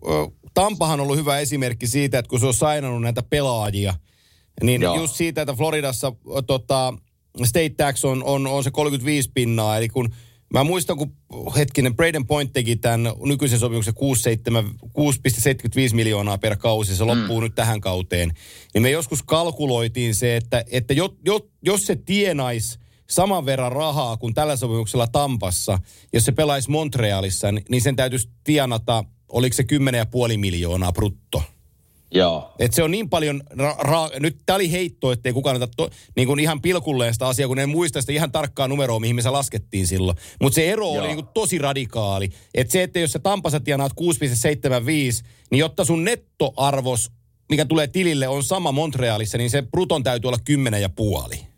[0.54, 3.94] Tampahan on ollut hyvä esimerkki siitä, että kun se on sainannut näitä pelaajia,
[4.64, 4.96] niin Joo.
[4.96, 6.14] just siitä, että Floridassa
[6.48, 6.94] tota,
[7.44, 10.10] state tax on, on, on se 35 pinnaa, eli kun
[10.54, 11.16] Mä muistan, kun
[11.58, 14.00] hetkinen Braden Point teki tämän nykyisen sopimuksen 6,75
[15.94, 17.44] miljoonaa per kausi, se loppuu mm.
[17.44, 18.32] nyt tähän kauteen.
[18.74, 24.18] Niin me joskus kalkuloitiin se, että, että jo, jo, jos se tienaisi saman verran rahaa
[24.18, 25.80] kuin tällä sopimuksella Tampassa,
[26.14, 29.64] jos se pelaisi Montrealissa, niin sen täytyisi tienata, oliko se
[30.32, 31.44] 10,5 miljoonaa brutto.
[32.12, 32.54] Joo.
[32.60, 35.90] Et se on niin paljon, ra- ra- nyt tämä oli heitto, ettei kukaan ota to,
[36.16, 39.22] niin kuin ihan pilkulleen sitä asiaa, kun en muista sitä ihan tarkkaa numeroa, mihin me
[39.22, 40.18] se laskettiin silloin.
[40.42, 40.94] Mutta se ero Joo.
[40.94, 42.30] oli niin kuin tosi radikaali.
[42.54, 47.12] Että se, että jos sä Tampassa tienaat 6,75, niin jotta sun nettoarvos,
[47.50, 51.49] mikä tulee tilille, on sama Montrealissa, niin se bruton täytyy olla 10 ja puoli.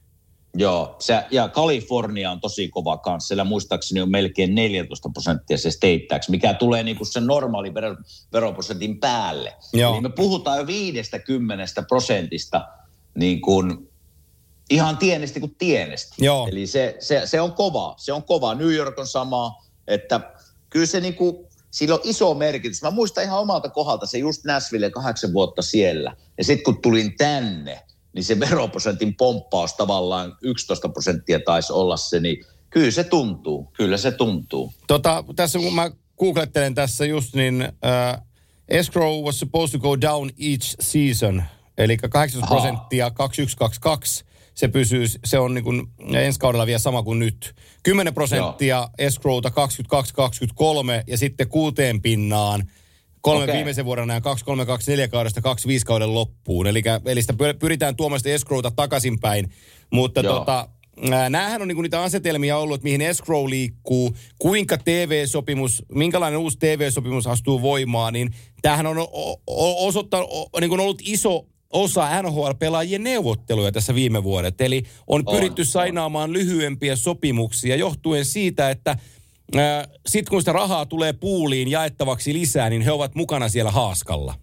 [0.55, 3.27] Joo, se, ja Kalifornia on tosi kova kanssa.
[3.27, 7.73] Siellä muistaakseni on melkein 14 prosenttia se state tax, mikä tulee niin kuin sen normaali
[7.73, 7.95] vero,
[8.33, 9.53] veroprosentin päälle.
[9.73, 9.93] Joo.
[9.93, 12.67] Eli me puhutaan jo 50 prosentista
[13.15, 13.91] niin kuin
[14.69, 16.25] ihan tienesti kuin tienesti.
[16.25, 16.47] Joo.
[16.47, 18.55] Eli se, se, se, on kova, se on kova.
[18.55, 20.33] New York on sama, että
[20.69, 22.81] kyllä se niin kuin, sillä on iso merkitys.
[22.81, 26.15] Mä muistan ihan omalta kohdalta se just Nashville kahdeksan vuotta siellä.
[26.37, 27.81] Ja sitten kun tulin tänne,
[28.13, 33.97] niin se veroprosentin pomppaus tavallaan 11 prosenttia taisi olla se, niin kyllä se tuntuu, kyllä
[33.97, 34.73] se tuntuu.
[34.87, 38.21] Tota, tässä kun mä googlettelen tässä just, niin äh,
[38.67, 41.43] escrow was supposed to go down each season.
[41.77, 42.55] Eli 18 Aha.
[42.55, 44.25] prosenttia 2122.
[44.53, 47.55] Se pysyy, se on niin kuin ensi kaudella vielä sama kuin nyt.
[47.83, 49.53] 10 prosenttia escrowta 22-23
[51.07, 52.71] ja sitten kuuteen pinnaan
[53.21, 53.55] kolme Okei.
[53.55, 54.21] viimeisen vuoden ajan
[55.05, 56.67] 23-24 kaudesta 25 kauden loppuun.
[56.67, 59.51] Eli, eli sitä pyr- pyritään tuomaan sitä escrowta takaisinpäin.
[59.91, 60.39] Mutta Joo.
[60.39, 60.69] tota,
[61.11, 66.57] Ää, Näähän on niinku niitä asetelmia ollut, että mihin escrow liikkuu, kuinka TV-sopimus, minkälainen uusi
[66.59, 68.29] TV-sopimus astuu voimaan, niin
[68.61, 68.97] tämähän on
[69.77, 70.29] osoittanut,
[70.59, 74.61] niin kuin ollut iso osa NHL-pelaajien neuvotteluja tässä viime vuodet.
[74.61, 75.65] Eli on On, pyritty on.
[75.65, 78.97] sainaamaan lyhyempiä sopimuksia johtuen siitä, että
[80.07, 84.33] sitten kun sitä rahaa tulee puuliin jaettavaksi lisää, niin he ovat mukana siellä haaskalla.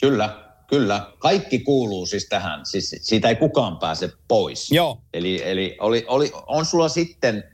[0.00, 1.12] Kyllä, kyllä.
[1.18, 2.66] Kaikki kuuluu siis tähän.
[2.66, 4.72] Siis siitä ei kukaan pääse pois.
[4.72, 5.00] Joo.
[5.14, 7.44] Eli, eli oli, oli, on sulla sitten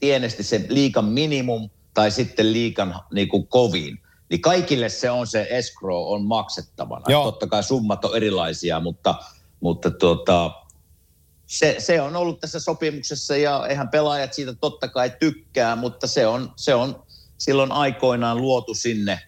[0.00, 3.98] tienesti se liikan minimum tai sitten liikan niin kuin kovin.
[4.30, 7.04] Niin kaikille se on se escrow on maksettavana.
[7.08, 7.24] Joo.
[7.24, 9.14] Totta kai summat on erilaisia, mutta,
[9.60, 10.63] mutta tuota,
[11.46, 16.26] se, se on ollut tässä sopimuksessa ja eihän pelaajat siitä totta kai tykkää, mutta se
[16.26, 17.02] on, se on
[17.38, 19.20] silloin aikoinaan luotu sinne,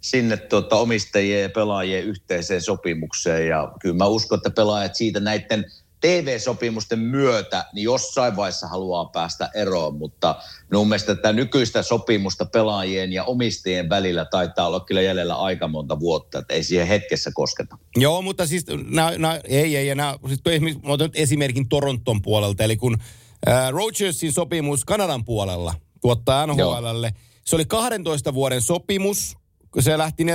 [0.00, 3.48] sinne tuota omistajien ja pelaajien yhteiseen sopimukseen.
[3.48, 5.64] Ja kyllä mä uskon, että pelaajat siitä näiden
[6.00, 10.34] TV-sopimusten myötä niin jossain vaiheessa haluaa päästä eroon, mutta
[10.70, 16.00] minun mielestä tätä nykyistä sopimusta pelaajien ja omistajien välillä taitaa olla kyllä jäljellä aika monta
[16.00, 17.78] vuotta, että ei siihen hetkessä kosketa.
[17.96, 22.22] Joo, mutta siis nää, nää, ei, ei, nää, siis esimerkiksi, mä otan nyt esimerkin Toronton
[22.22, 22.98] puolelta, eli kun
[23.46, 27.12] ää, Rogersin sopimus Kanadan puolella tuottaa NHLlle,
[27.44, 29.36] se oli 12 vuoden sopimus,
[29.74, 30.26] kun se lähti 14-15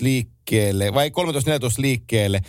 [0.00, 1.12] liikkeelle, vai 13-14
[1.78, 2.40] liikkeelle,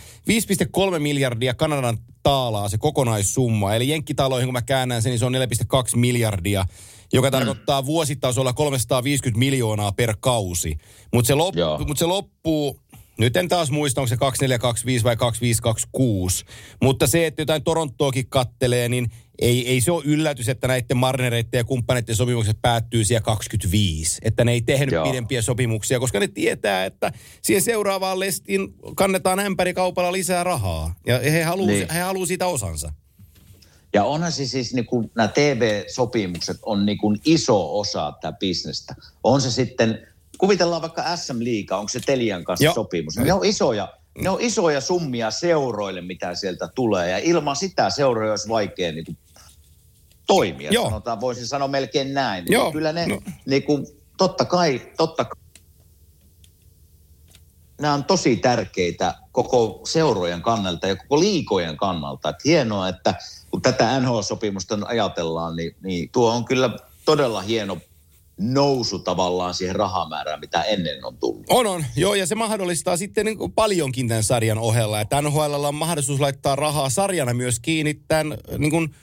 [0.94, 5.34] 5,3 miljardia Kanadan taalaa se kokonaissumma, eli jenkkitaloihin kun mä käännän sen, niin se on
[5.34, 6.64] 4,2 miljardia,
[7.12, 10.76] joka tarkoittaa vuositasolla 350 miljoonaa per kausi.
[11.12, 11.54] Mutta se, lop,
[11.86, 12.80] mut se loppuu,
[13.18, 16.44] nyt en taas muista, onko se 2425 vai 2526,
[16.82, 21.58] mutta se, että jotain Torontoakin kattelee, niin ei, ei se ole yllätys, että näiden Marnereiden
[21.58, 24.18] ja kumppaneiden sopimukset päättyy siellä 25.
[24.22, 25.06] Että ne ei tehnyt Joo.
[25.06, 30.94] pidempiä sopimuksia, koska ne tietää, että siihen seuraavaan lestiin kannetaan ämpärikaupalla lisää rahaa.
[31.06, 31.90] Ja he haluaa Niin.
[31.90, 32.92] he haluu siitä osansa.
[33.94, 38.94] Ja onhan se siis, niin kuin, nämä TV-sopimukset on niin kuin iso osa tätä bisnestä.
[39.24, 40.06] On se sitten,
[40.38, 42.74] kuvitellaan vaikka SM Liiga, onko se Telian kanssa Joo.
[42.74, 43.16] sopimus.
[43.16, 43.92] Ne on isoja,
[44.22, 47.10] ne on isoja summia seuroille, mitä sieltä tulee.
[47.10, 49.16] Ja ilman sitä seuroja olisi vaikea niin kuin,
[50.26, 50.70] toimia.
[50.72, 50.84] Joo.
[50.88, 52.44] Sanotaan, voisin sanoa melkein näin.
[52.48, 52.64] Joo.
[52.64, 53.20] Niin Kyllä ne, No.
[53.46, 55.42] niin kuin, totta kai, totta kai,
[57.80, 62.28] nämä on tosi tärkeitä koko seurojen kannalta ja koko liikojen kannalta.
[62.28, 63.14] Et hienoa, että
[63.50, 66.70] kun tätä NHL-sopimusta ajatellaan, niin, niin tuo on kyllä
[67.04, 67.78] todella hieno
[68.38, 71.44] nousu tavallaan siihen rahamäärään, mitä ennen on tullut.
[71.48, 71.84] On, on.
[71.96, 75.00] Joo, ja se mahdollistaa sitten niin paljonkin tämän sarjan ohella.
[75.00, 78.94] Että NHL on mahdollisuus laittaa rahaa sarjana myös kiinni tämän niin kuin,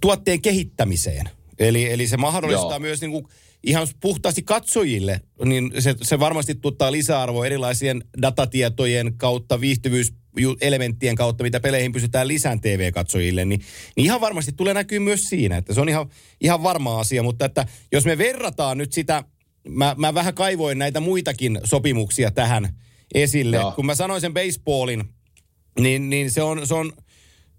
[0.00, 1.30] tuotteen kehittämiseen.
[1.58, 2.78] Eli, eli se mahdollistaa Joo.
[2.78, 3.26] myös niin kuin,
[3.64, 11.60] ihan puhtaasti katsojille, niin se, se varmasti tuottaa lisäarvoa erilaisien datatietojen kautta, viihtyvyyselementtien kautta, mitä
[11.60, 13.60] peleihin pystytään lisään TV-katsojille, niin,
[13.96, 17.44] niin ihan varmasti tulee näkyy myös siinä, että se on ihan, ihan varma asia, mutta
[17.44, 19.24] että jos me verrataan nyt sitä,
[19.68, 22.76] mä, mä vähän kaivoin näitä muitakin sopimuksia tähän
[23.14, 23.72] esille, Joo.
[23.72, 25.04] kun mä sanoin sen baseballin,
[25.80, 26.92] niin, niin se on, se on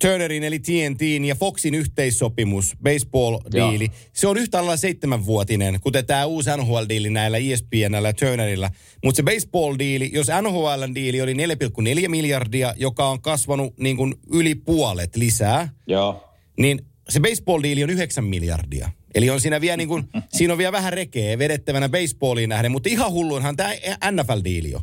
[0.01, 3.91] Turnerin eli TNTin ja Foxin yhteissopimus, baseball-diili.
[4.13, 8.69] Se on yhtä lailla seitsemänvuotinen, kuten tämä uusi NHL-diili näillä ESPNllä ja Turnerilla.
[9.03, 15.15] Mutta se baseball-diili, jos NHL-diili oli 4,4 miljardia, joka on kasvanut niin kuin yli puolet
[15.15, 16.29] lisää, Joo.
[16.59, 18.89] niin se baseball-diili on 9 miljardia.
[19.15, 20.03] Eli on siinä vielä, niin kuin,
[20.37, 23.73] siinä on vielä vähän rekeä vedettävänä baseballiin nähden, mutta ihan hulluinhan tämä
[24.11, 24.81] NFL-diili on.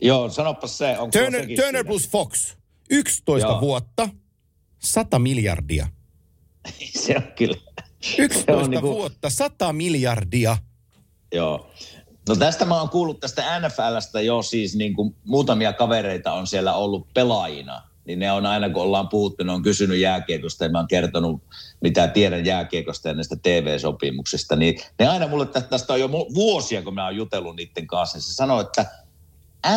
[0.00, 0.98] Joo, sanoppa se.
[0.98, 2.60] Onko Turner, Turner plus Fox.
[2.90, 3.60] 11 Joo.
[3.60, 4.08] vuotta,
[4.80, 5.86] 100 miljardia.
[7.04, 7.56] se on kyllä.
[8.18, 10.56] 11 Se on niinku- vuotta, 100 miljardia.
[11.34, 11.70] Joo.
[12.28, 16.74] No tästä mä oon kuullut tästä NFLstä jo siis niin kuin muutamia kavereita on siellä
[16.74, 17.82] ollut pelaajina.
[18.04, 21.42] Niin ne on aina kun ollaan puhuttu, ne on kysynyt jääkiekosta ja mä oon kertonut
[21.80, 24.56] mitä tiedän jääkiekosta ja näistä TV-sopimuksista.
[24.56, 28.16] Niin ne aina mulle, tä- tästä on jo vuosia kun mä oon jutellut niiden kanssa.
[28.18, 28.86] niin Se sanoo, että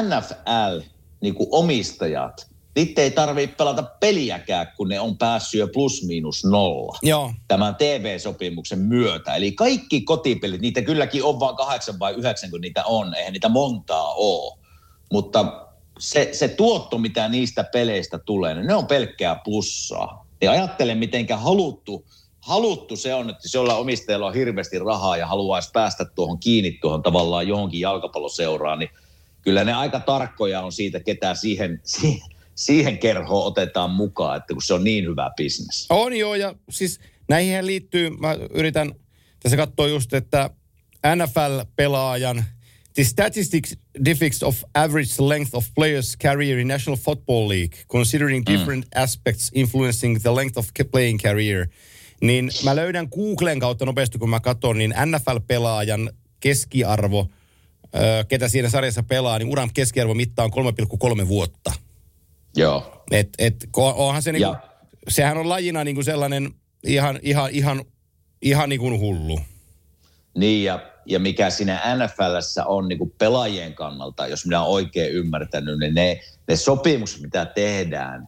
[0.01, 0.79] NFL
[1.21, 6.45] niin kuin omistajat, niitä ei tarvitse pelata peliäkään, kun ne on päässyt jo plus miinus
[6.45, 7.33] nolla Joo.
[7.47, 9.35] tämän TV-sopimuksen myötä.
[9.35, 13.15] Eli kaikki kotipelit, niitä kylläkin on vain kahdeksan vai yhdeksän, kun niitä on.
[13.15, 14.57] Eihän niitä montaa ole.
[15.11, 15.67] Mutta
[15.99, 20.27] se, se tuotto, mitä niistä peleistä tulee, niin ne on pelkkää plussaa.
[20.41, 22.05] Ja ajattelen, mitenkä haluttu,
[22.39, 26.71] haluttu se on, että jos jollain omistajalla on hirveästi rahaa ja haluaisi päästä tuohon kiinni
[26.71, 28.89] tuohon tavallaan johonkin jalkapalloseuraan, niin
[29.41, 34.61] kyllä ne aika tarkkoja on siitä, ketä siihen, siihen, siihen kerhoon otetaan mukaan, että kun
[34.61, 35.85] se on niin hyvä bisnes.
[35.89, 38.93] On joo, ja siis näihin liittyy, mä yritän
[39.39, 40.49] tässä katsoa just, että
[41.15, 42.43] NFL-pelaajan
[42.93, 48.85] The statistics depicts of average length of players' career in National Football League, considering different
[48.95, 51.67] aspects influencing the length of playing career.
[52.21, 57.29] Niin mä löydän Googlen kautta nopeasti, kun mä katson, niin NFL-pelaajan keskiarvo,
[58.27, 60.73] ketä siinä sarjassa pelaa, niin uran keskiarvo mittaa on
[61.21, 61.73] 3,3 vuotta.
[62.55, 63.03] Joo.
[63.11, 64.63] Et, et, onhan se niinku, Ja-
[65.07, 66.51] sehän on lajina niinku sellainen
[66.83, 67.85] ihan, ihan, ihan,
[68.41, 69.39] ihan niinku hullu.
[70.37, 75.11] Niin, ja, ja mikä siinä NFLssä on niin kuin pelaajien kannalta, jos minä olen oikein
[75.13, 78.27] ymmärtänyt, niin ne, ne sopimukset, mitä tehdään,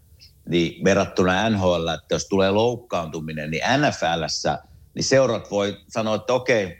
[0.49, 4.59] niin verrattuna NHL, että jos tulee loukkaantuminen, niin NFLssä,
[4.95, 6.77] niin seurat voi sanoa, että okei,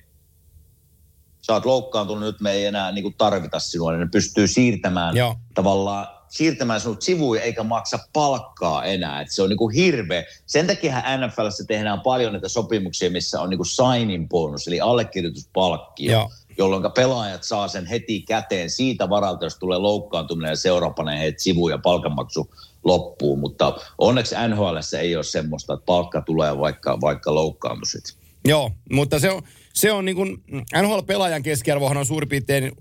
[1.42, 5.16] sä oot loukkaantunut, nyt me ei enää niin kuin tarvita sinua, niin ne pystyy siirtämään
[5.16, 5.36] Joo.
[5.54, 9.22] tavallaan siirtämään sinut sivuun eikä maksa palkkaa enää.
[9.22, 10.24] Et se on niinku hirveä.
[10.46, 16.32] Sen takia NFLssä tehdään paljon näitä sopimuksia, missä on niinku signing bonus, eli allekirjoituspalkkio, Joo.
[16.58, 21.44] jolloin pelaajat saa sen heti käteen siitä varalta, jos tulee loukkaantuminen ja seura panee heitä
[21.44, 22.50] sivuun ja palkanmaksu
[22.84, 23.36] loppuu.
[23.36, 28.18] Mutta onneksi NHLssä ei ole semmoista, että palkka tulee vaikka, vaikka loukkaantuisit.
[28.46, 29.42] Joo, mutta se on,
[29.74, 30.44] se on niin kuin,
[30.82, 32.72] NHL-pelaajan keskiarvohan on suurin piirtein,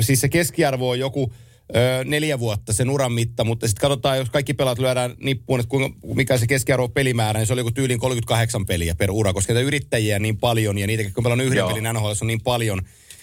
[0.00, 1.32] siis se keskiarvo on joku
[1.76, 5.70] ö, neljä vuotta sen uran mitta, mutta sitten katsotaan, jos kaikki pelaat lyödään nippuun, että
[5.70, 9.52] kuinka, mikä se keskiarvo pelimäärä, niin se oli joku tyyliin 38 peliä per ura, koska
[9.52, 11.68] näitä yrittäjiä niin paljon ja niitä, kun pelannut yhden Joo.
[11.68, 12.82] pelin NHL on niin paljon,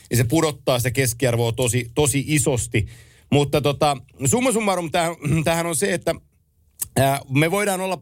[0.10, 2.88] niin se pudottaa sitä keskiarvoa tosi, tosi isosti.
[3.32, 6.16] Mutta tota, summa summarum tämähän, tämähän on se, että
[6.98, 8.02] ää, me voidaan olla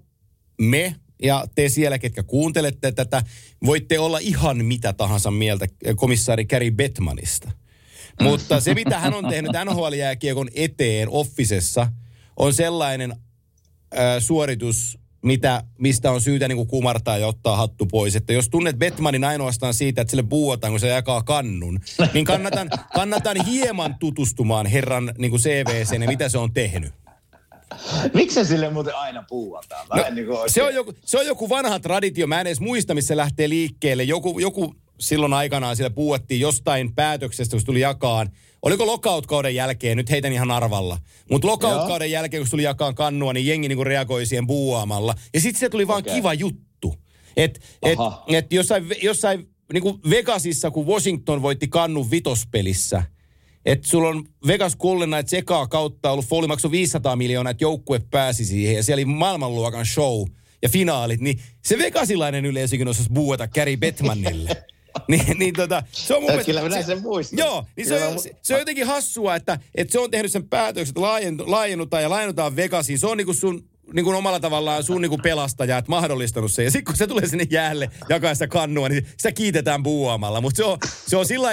[0.62, 3.24] me ja te siellä, ketkä kuuntelette tätä,
[3.66, 7.52] voitte olla ihan mitä tahansa mieltä komissaari Gary Bettmanista.
[8.22, 11.88] Mutta se, mitä hän on tehnyt NHL-jääkiekon eteen offisessa,
[12.38, 13.16] on sellainen
[13.98, 18.16] ö, suoritus, mitä, mistä on syytä niin kuin kumartaa ja ottaa hattu pois.
[18.16, 21.80] Että jos tunnet Bettmanin ainoastaan siitä, että sille buuataan, kun se jakaa kannun,
[22.14, 26.94] niin kannatan, kannatan hieman tutustumaan herran niin kuin CVC ja mitä se on tehnyt.
[28.14, 29.88] Miksi sille muuten aina puuataan?
[29.90, 33.18] No, oikein- se, on joku, se on joku vanha traditio, mä en edes muista, missä
[33.18, 34.04] lähtee liikkeelle.
[34.04, 38.30] Joku, joku silloin aikanaan siellä puuattiin jostain päätöksestä, kun tuli jakaan.
[38.62, 40.98] Oliko lockout-kauden jälkeen, nyt heitän ihan arvalla.
[41.32, 45.16] Mutta lockout-kauden jälkeen, kun tuli jakaan kannua, niin jengi niinku reagoi siihen buuaamalla.
[45.34, 46.16] Ja sitten se tuli vaan Okei.
[46.16, 46.96] kiva juttu.
[47.38, 53.04] Et, et, et jossain, jossain niinku Vegasissa, kun Washington voitti kannun vitospelissä,
[53.66, 58.46] että sulla on Vegas Golden Knights ekaa kautta ollut maksoi 500 miljoonaa, että joukkue pääsi
[58.46, 60.28] siihen ja siellä oli maailmanluokan show
[60.62, 64.50] ja finaalit, niin se vegasilainen yleisökin osasi buuata Gary Bettmanille.
[65.08, 66.52] niin, niin tota, se on mun mielestä...
[66.52, 67.40] Kyllä minä se- sen muistan.
[67.40, 70.50] Joo, niin se on, se, se on jotenkin hassua, että, että se on tehnyt sen
[70.50, 73.00] päätöksen, että laajennutaan ja laajennutaan Vegasiin.
[73.00, 76.66] Se on niinku sun niin kuin omalla tavallaan sun niin kuin pelastaja, että mahdollistanut sen.
[76.66, 80.42] Ja sitten kun se tulee sinne jäälle jakaa sitä kannua, niin sitä kiitetään buuaamalla.
[80.42, 81.50] Mutta se on, se on sillä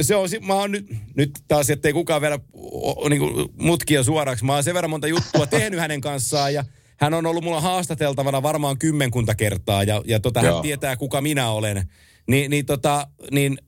[0.00, 2.22] se on, mä oon nyt, nyt taas, ettei kukaan
[2.52, 4.44] o, niin kuin mutkia suoraksi.
[4.44, 6.64] Mä oon sen verran monta juttua tehnyt hänen kanssaan ja
[6.96, 11.50] hän on ollut mulla haastateltavana varmaan kymmenkunta kertaa ja, ja tota, hän tietää, kuka minä
[11.50, 11.90] olen.
[12.26, 13.58] Ni, niin, tota, niin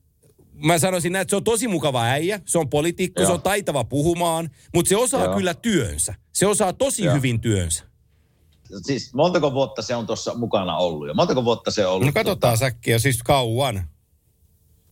[0.53, 3.83] mä sanoisin näin, että se on tosi mukava äijä, se on poliitikko, se on taitava
[3.83, 5.35] puhumaan, mutta se osaa Joo.
[5.35, 6.15] kyllä työnsä.
[6.33, 7.15] Se osaa tosi Joo.
[7.15, 7.83] hyvin työnsä.
[8.85, 12.05] Siis montako vuotta se on tuossa mukana ollut ja montako vuotta se on ollut?
[12.05, 13.89] No katsotaan säkkiä, siis kauan.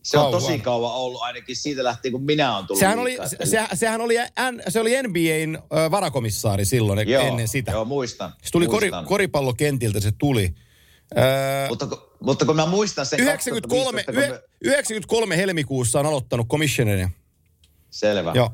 [0.04, 0.42] Se on kauan.
[0.42, 4.02] tosi kauan ollut ainakin siitä lähtien, kun minä olen tullut Sehän oli, se, se- sehän
[4.02, 4.16] oli,
[4.52, 7.72] N, se oli NBAn varakomissaari silloin joo, ennen sitä.
[7.72, 8.34] Joo, muistan.
[8.44, 9.06] se tuli kori, muistan.
[9.06, 10.56] koripallokentiltä, se tuli.
[11.18, 11.88] Öö, Mutta,
[12.20, 17.10] mutta kun mä muistan sen 93, 2015, kun me- yö- 93 helmikuussa on aloittanut commissioneria.
[17.90, 18.32] Selvä.
[18.36, 18.50] Joo.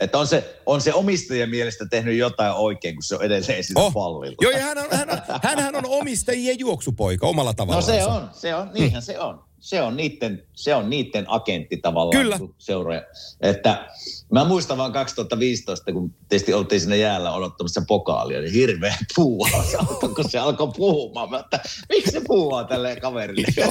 [0.00, 3.80] Että on se, on se omistajien mielestä tehnyt jotain oikein, kun se on edelleen siinä
[3.80, 3.92] oh.
[3.92, 4.36] pallilla.
[4.40, 7.86] Joo, ja hän on, hän, on, hänhän on omistajien juoksupoika omalla tavallaan.
[7.86, 9.04] No se on, se on, niinhän mm.
[9.04, 12.22] se on se on niiden, se on niiden agentti tavallaan.
[12.22, 12.38] Kyllä.
[12.58, 13.02] Seuraaja.
[13.40, 13.88] Että
[14.32, 19.64] mä muistan vaan 2015, kun tietysti oltiin sinne jäällä odottamassa pokaalia, niin hirveä puuhaa.
[20.00, 21.30] kun se alkoi puhumaan.
[21.30, 23.46] Mä että miksi se puhuaa tälleen kaverille?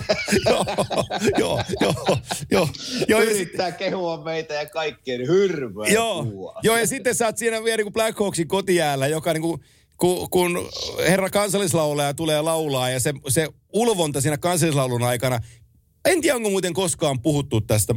[0.50, 0.66] joo,
[1.38, 1.94] joo, joo,
[2.52, 2.68] joo,
[3.08, 3.22] joo.
[3.22, 6.60] Yrittää kehua meitä ja kaikkien niin hirveä joo, puuhaa.
[6.64, 9.62] Joo, ja sitten sä oot siinä vielä niin kuin Black Hawksin kotijäällä, joka niin kuin
[10.00, 10.70] kun, kun
[11.08, 15.40] herra kansallislaulaja tulee laulaa ja se, se ulvonta siinä kansallislaulun aikana
[16.06, 17.96] en tiedä, onko muuten koskaan puhuttu tästä.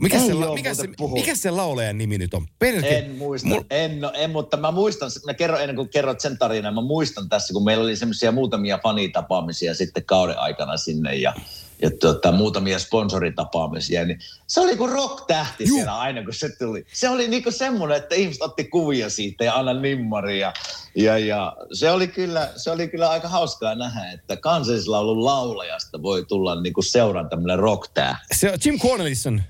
[0.00, 2.46] Mikä, se, la, mikä, se, mikä se laulajan nimi nyt on?
[2.58, 2.98] Perke.
[2.98, 3.62] En muista, Mul...
[3.70, 7.28] en, no, en, mutta mä muistan, mä kerron ennen kuin kerrot sen tarinan, mä muistan
[7.28, 11.34] tässä, kun meillä oli semmoisia muutamia fanitapaamisia sitten kauden aikana sinne ja
[11.82, 15.76] ja tuota, muutamia sponsoritapaamisia, niin se oli kuin rock-tähti Juh.
[15.76, 16.86] siellä aina, kun se tuli.
[16.92, 20.52] Se oli niin kuin semmoinen, että ihmiset otti kuvia siitä ja anna nimmaria.
[20.96, 26.24] Ja, ja se, oli kyllä, se oli kyllä aika hauskaa nähdä, että kansallislaulun laulajasta voi
[26.28, 28.26] tulla niin kuin seuran tämmöinen rock-tähti.
[28.34, 29.42] Se on Jim Cornelison.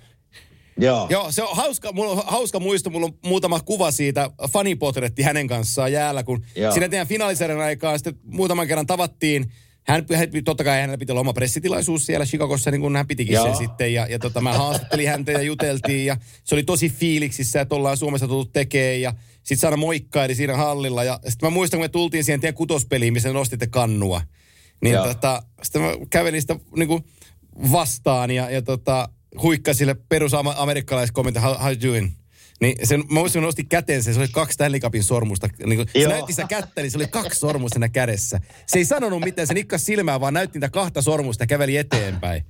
[0.76, 1.07] Joo.
[1.11, 5.49] Joo, se on hauska, mulla on hauska muisto, mulla on muutama kuva siitä, fanipotretti hänen
[5.49, 6.72] kanssaan jäällä, kun Joo.
[6.72, 9.53] siinä teidän finaalisarjan aikaa sitten muutaman kerran tavattiin
[9.87, 13.35] hän, hän, totta kai hänellä piti olla oma pressitilaisuus siellä Chicagossa, niin kuin hän pitikin
[13.35, 13.45] Joo.
[13.45, 13.95] sen sitten.
[13.95, 17.97] Ja, ja tota, mä haastattelin häntä ja juteltiin ja se oli tosi fiiliksissä, että ollaan
[17.97, 19.01] Suomessa tullut tekemään.
[19.01, 21.05] Ja sitten Saana moikkaili siinä hallilla.
[21.05, 24.20] Ja sitten mä muistan, kun me tultiin siihen teidän kutospeliin, missä nostitte kannua.
[24.83, 27.05] Niin tota, sitten mä kävelin sitä niin kuin
[27.72, 29.09] vastaan ja, ja tota,
[29.43, 32.11] huikkasin sille perus amerikkalaiskommentti, how, how you doing?
[32.61, 35.48] Niin sen, mä muistin, kun nosti kätensä, se oli kaksi Stanley Cupin sormusta.
[35.66, 38.40] Niin kun se näytti sitä kättä, niin se oli kaksi sormusta siinä kädessä.
[38.66, 42.44] Se ei sanonut mitään, se nikkas silmää, vaan näytti niitä kahta sormusta ja käveli eteenpäin.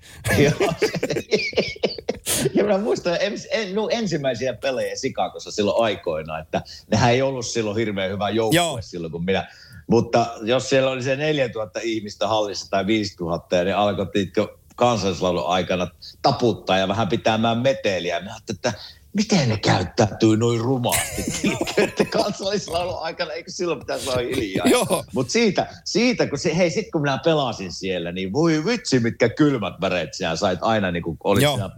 [2.54, 7.46] ja mä muistan ens, en, no, ensimmäisiä pelejä Sikakossa silloin aikoina, että nehän ei ollut
[7.46, 9.46] silloin hirveän hyvä joukkue silloin, kun minä
[9.90, 14.06] mutta jos siellä oli se 4000 ihmistä hallissa tai 5000 ja ne alkoi
[14.76, 15.88] kansallislaulun aikana
[16.22, 18.20] taputtaa ja vähän pitämään meteliä.
[18.20, 18.72] Mä että
[19.12, 21.24] miten ne käyttäytyy noin rumaasti
[22.10, 24.66] kansallislaulun aikana, eikö silloin pitäisi olla hiljaa?
[24.66, 25.04] Joo.
[25.14, 29.28] Mutta siitä, siitä, kun se, hei, sit kun minä pelasin siellä, niin voi vitsi, mitkä
[29.28, 31.70] kylmät väreet sinä sait aina, niin kuin oli siinä,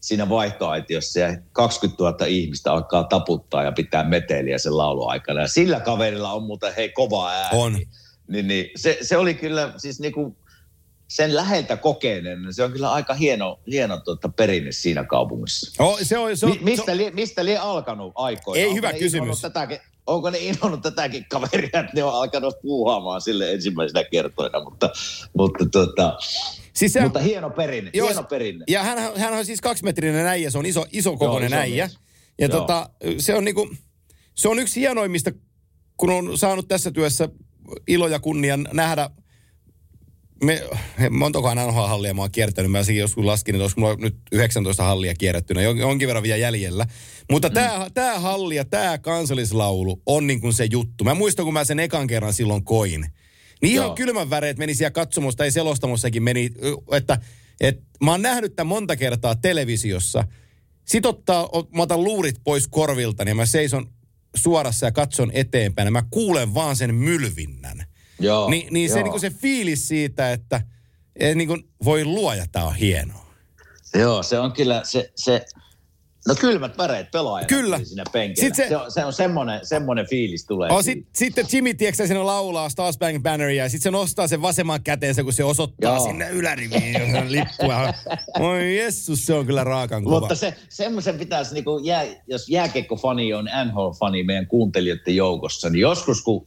[0.00, 5.40] siinä vaihtoaitiossa ja 20 000 ihmistä alkaa taputtaa ja pitää meteliä sen laulun aikana.
[5.40, 7.58] Ja sillä kaverilla on muuten, hei, kova ääni.
[7.58, 7.78] On.
[8.28, 10.36] Niin, niin, se, se oli kyllä siis niin kuin
[11.10, 15.84] sen läheltä kokeen, niin se on kyllä aika hieno, hieno tuota perinne siinä kaupungissa.
[15.84, 18.60] Oh, se on, se on, Mi- mistä, li, mistä li alkanut aikoina?
[18.60, 19.40] Ei onko hyvä kysymys.
[19.40, 24.90] Tätäkin, onko ne inhonnut tätäkin kaveria, että ne on alkanut puuhaamaan sille ensimmäisenä kertoina, mutta,
[25.36, 26.16] mutta, tuota,
[26.72, 28.64] siis se, mutta hieno perinne, jos, hieno perinne.
[28.68, 31.86] Ja hän, hän on siis kaksimetrinen äijä, se on iso, iso kokoinen Joo, äijä.
[31.86, 31.98] Mies.
[32.40, 33.70] Ja tota, se on niinku,
[34.34, 35.30] se on yksi hienoimmista,
[35.96, 37.28] kun on saanut tässä työssä
[37.88, 39.10] ilo ja kunnian nähdä
[40.44, 40.62] me,
[41.10, 42.70] montakohan NHL-hallia mä oon kiertänyt.
[42.70, 45.62] Mä joskus laskin, että olisi mulla nyt 19 hallia kierrättynä.
[45.62, 46.86] Jonkin verran vielä jäljellä.
[47.30, 47.54] Mutta mm.
[47.54, 51.04] tämä tää halli ja tämä kansallislaulu on niin kuin se juttu.
[51.04, 53.06] Mä muistan, kun mä sen ekan kerran silloin koin.
[53.62, 56.50] Niin ihan kylmän väreet meni siellä katsomusta tai selostamossakin meni,
[56.92, 57.18] että,
[57.60, 60.24] että mä oon nähnyt tämän monta kertaa televisiossa.
[60.84, 63.86] Sitten ottaa, mä otan luurit pois korvilta, niin mä seison
[64.36, 65.86] suorassa ja katson eteenpäin.
[65.86, 67.89] Ja mä kuulen vaan sen mylvinnän.
[68.20, 68.94] Joo, Ni, niin joo.
[68.94, 70.62] se, niin kuin se fiilis siitä, että
[71.16, 73.26] et niin kuin voi luoja, tämä on hienoa.
[73.94, 75.46] Joo, se on kyllä se, se
[76.28, 77.80] No kylmät väreet pelaajat Kyllä.
[77.84, 78.54] siinä penkillä.
[78.54, 80.70] se, se, on, se on semmoinen, semmoinen fiilis tulee.
[80.70, 84.42] Oh, sit, sitten Jimmy, tiedätkö siinä laulaa Stars Bank Banneria ja sitten se nostaa sen
[84.42, 86.06] vasemman käteensä, kun se osoittaa Joo.
[86.06, 87.94] sinne yläriviin lippua.
[88.40, 90.20] Oi jessus, se on kyllä raakan kuva.
[90.20, 96.22] Mutta se, semmoisen pitäisi, niin jää, jos jääkekkofani on NHL-fani meidän kuuntelijoiden joukossa, niin joskus
[96.22, 96.46] kun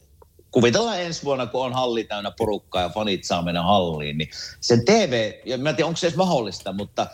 [0.54, 4.30] kuvitellaan ensi vuonna, kun on halli täynnä porukkaa ja fanit saa mennä halliin, niin
[4.60, 7.06] sen TV, ja mä en tiedä onko se edes mahdollista, mutta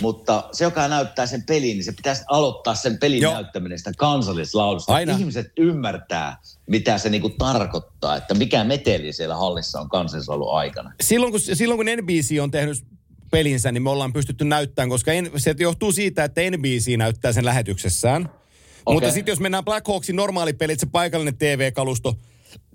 [0.00, 3.34] mutta se, joka näyttää sen pelin, niin se pitäisi aloittaa sen pelin Joo.
[3.34, 4.94] näyttäminen sitä kansallislaulusta.
[4.94, 5.12] Aina.
[5.12, 6.36] Ihmiset ymmärtää,
[6.66, 10.92] mitä se niinku tarkoittaa, että mikä meteli siellä hallissa on kansallislaulun aikana.
[11.00, 12.84] Silloin kun, silloin kun NBC on tehnyt
[13.30, 17.44] pelinsä, niin me ollaan pystytty näyttämään, koska en, se johtuu siitä, että NBC näyttää sen
[17.44, 18.22] lähetyksessään.
[18.22, 18.94] Okay.
[18.94, 22.14] Mutta sitten jos mennään Black Hawksin normaalipelit, se paikallinen TV-kalusto–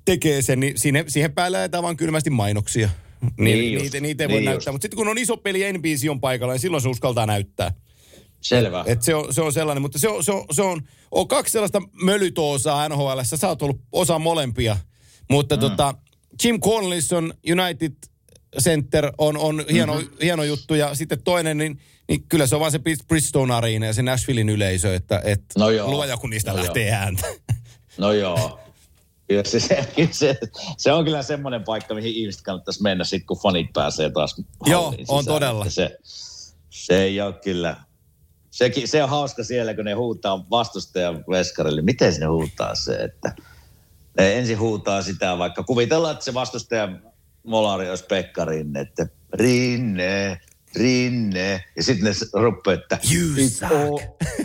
[0.05, 2.89] tekee sen, niin siihen, siihen päälle laitetaan vaan kylmästi mainoksia.
[3.37, 4.71] Niin, niin niitä, niitä ei voi niin näyttää.
[4.71, 7.73] Mutta sitten kun on iso peli NBC on paikalla, niin silloin se uskaltaa näyttää.
[8.41, 8.83] Selvä.
[8.87, 10.81] Et se, on, se on sellainen, mutta se on, se on, se on,
[11.11, 13.19] on kaksi sellaista mölytoosaa NHL.
[13.23, 14.77] Sä oot ollut osa molempia.
[15.29, 15.59] Mutta mm.
[15.59, 15.95] tota,
[16.43, 17.93] Jim Cornelison United
[18.63, 20.17] Center on, on hieno, mm-hmm.
[20.21, 20.75] hieno juttu.
[20.75, 24.49] Ja sitten toinen, niin niin kyllä se on vaan se Bridgestone Arena ja se Nashvillein
[24.49, 25.91] yleisö, että, että No joo.
[25.91, 27.27] luoja kun niistä No lähtee ääntä.
[27.97, 28.59] No joo.
[29.27, 30.37] Kyllä se, se, se,
[30.77, 34.87] se, on kyllä semmoinen paikka, mihin ihmiset kannattaisi mennä sitten, kun fanit pääsee taas Joo,
[34.87, 35.25] on sisään.
[35.25, 35.69] todella.
[35.69, 35.97] Se,
[36.69, 37.75] se ei ole kyllä...
[38.51, 41.81] Sekin, se on hauska siellä, kun ne huutaa vastustajan veskarille.
[41.81, 43.35] Miten ne huutaa se, että
[44.17, 47.01] ne ensin huutaa sitä, vaikka kuvitellaan, että se vastustajan
[47.43, 50.41] molari olisi Pekka Rinne, että Rinne,
[50.75, 51.63] Rinne.
[51.75, 53.71] Ja sitten ne rupeaa, että You it's suck.
[53.71, 53.99] all,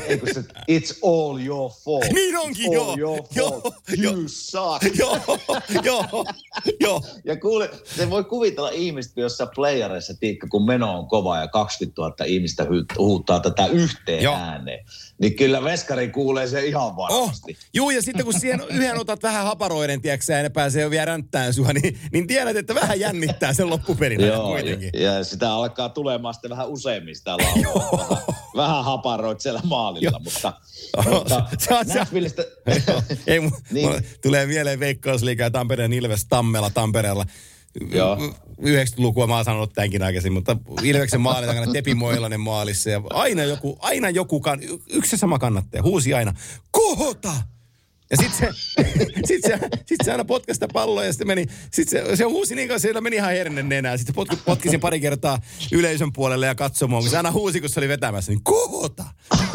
[0.08, 2.12] ei kun se, it's all your fault.
[2.12, 2.90] Niin onkin, It's joo.
[2.90, 3.74] all your Joo, fault.
[3.96, 4.12] joo.
[4.12, 4.98] You suck.
[4.98, 5.20] joo,
[5.84, 6.24] joo,
[6.80, 7.02] joo.
[7.24, 12.02] Ja kuule, se voi kuvitella ihmistä jossain playereissa, tiikka, kun meno on kova ja 20
[12.02, 12.66] 000 ihmistä
[12.98, 14.34] huuttaa tätä yhteen Joo.
[14.36, 14.84] ääneen.
[15.20, 17.56] Niin kyllä veskari kuulee se ihan Oh, varmasti.
[17.74, 21.04] juu, ja sitten kun siihen yhden otat vähän haparoiden, tiedätkö ja ne pääsee jo vielä
[21.04, 24.90] ränttään sua, niin, niin tiedät, että vähän jännittää sen loppuperin ajan Joo, kuitenkin.
[24.94, 25.88] ja, ja sitä alkaa
[26.18, 27.88] tulemaan sitten vähän useammin sitä laulua.
[27.98, 28.24] vähän,
[28.56, 30.52] vähän haparoit siellä maalilla, mutta,
[31.12, 32.42] mutta se on Nashvillestä.
[33.26, 33.40] Ei,
[33.70, 33.90] Niin.
[34.22, 37.26] tulee mieleen Veikkausliiga ja Tampereen Ilves Tammela Tampereella.
[37.92, 38.16] Joo.
[38.60, 43.44] 90-lukua mä oon sanonut tämänkin aikaisin, mutta Ilveksen maali takana Tepi Moilanen maalissa ja aina
[43.44, 44.60] joku, aina joku, kan,
[44.90, 46.34] yksi sama kannattaja, huusi aina,
[46.70, 47.32] kohota!
[48.10, 48.48] Ja sit se,
[49.28, 52.54] sit se, sit se aina potki sitä palloa ja sitten meni, sit se, se huusi
[52.54, 53.96] niin kauan, siellä meni ihan herne nenää.
[53.96, 55.40] Sitten potki, potki sen pari kertaa
[55.72, 59.04] yleisön puolelle ja katsomaan, kun se aina huusi, kun se oli vetämässä, niin kohota!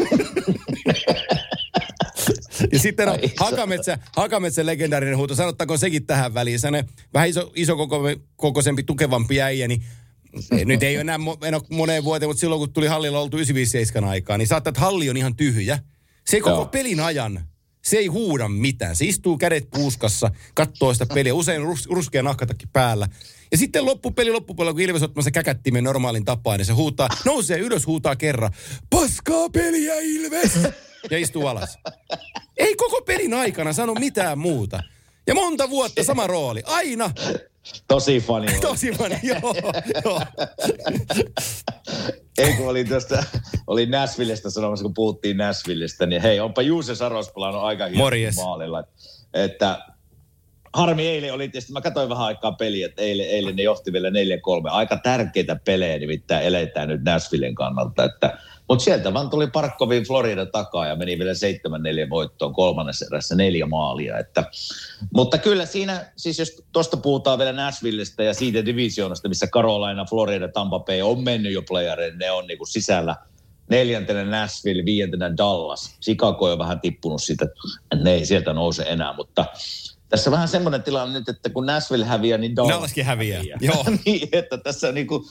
[2.72, 6.60] Ja sitten on Hakametsä, Hakametsän legendaarinen huuto, sanottakoon sekin tähän väliin.
[6.60, 6.68] Se
[7.14, 8.02] vähän iso, iso koko,
[8.36, 9.82] kokoisempi, tukevampi äijä, niin
[10.64, 14.10] nyt ei ole enää en ole moneen vuoteen, mutta silloin kun tuli hallilla oltu 957
[14.10, 15.78] aikaa, niin saattaa, että halli on ihan tyhjä.
[16.26, 16.66] Se koko Joo.
[16.66, 17.46] pelin ajan,
[17.84, 18.96] se ei huuda mitään.
[18.96, 23.08] Se istuu kädet puuskassa, katsoo sitä peliä, usein rus, ruskea nahkatakki päällä.
[23.50, 27.86] Ja sitten loppupeli loppupuolella, kun Ilves ottamassa käkättimen normaalin tapaan, niin se huutaa, nousee ylös,
[27.86, 28.52] huutaa kerran,
[28.90, 30.58] paskaa peliä Ilves!
[31.10, 31.78] Ja istuu alas.
[32.56, 34.82] Ei koko pelin aikana sano mitään muuta.
[35.26, 36.62] Ja monta vuotta sama rooli.
[36.64, 37.10] Aina.
[37.88, 38.60] Tosi oli.
[38.60, 39.20] Tosi paljon.
[39.22, 39.54] Joo,
[40.04, 40.20] joo.
[42.38, 43.24] Ei kun oli tästä,
[43.66, 48.84] oli Nashvillestä sanomassa, kun puhuttiin Nashvillestä, niin hei, onpa Juuse Saros pelannut aika hienosti maalilla.
[49.34, 49.78] Että
[50.74, 54.10] harmi eilen oli tietysti, mä katsoin vähän aikaa peliä, että eilen, eilen ne johti vielä
[54.10, 54.12] 4-3.
[54.70, 58.04] Aika tärkeitä pelejä nimittäin eletään nyt Nashvillen kannalta.
[58.04, 58.38] Että,
[58.68, 61.32] mutta sieltä vaan tuli Parkkovin Florida takaa ja meni vielä
[62.06, 64.18] 7-4 voittoon kolmannessa erässä neljä maalia.
[64.18, 64.44] Että,
[65.14, 70.48] mutta kyllä siinä, siis jos tuosta puhutaan vielä Nashvillestä ja siitä divisioonasta, missä Carolina, Florida,
[70.48, 73.16] Tampa Bay on mennyt jo playereille, ne on niinku sisällä
[73.70, 75.98] neljäntenä Nashville, viientenä Dallas.
[76.02, 79.44] Chicago on vähän tippunut siitä, että ne ei sieltä nouse enää, mutta
[80.14, 83.42] tässä on vähän semmoinen tilanne nyt, että kun Nashville häviää, niin Dallas Dallaskin häviää.
[83.60, 83.84] Joo.
[84.06, 85.26] niin, että tässä on niinku,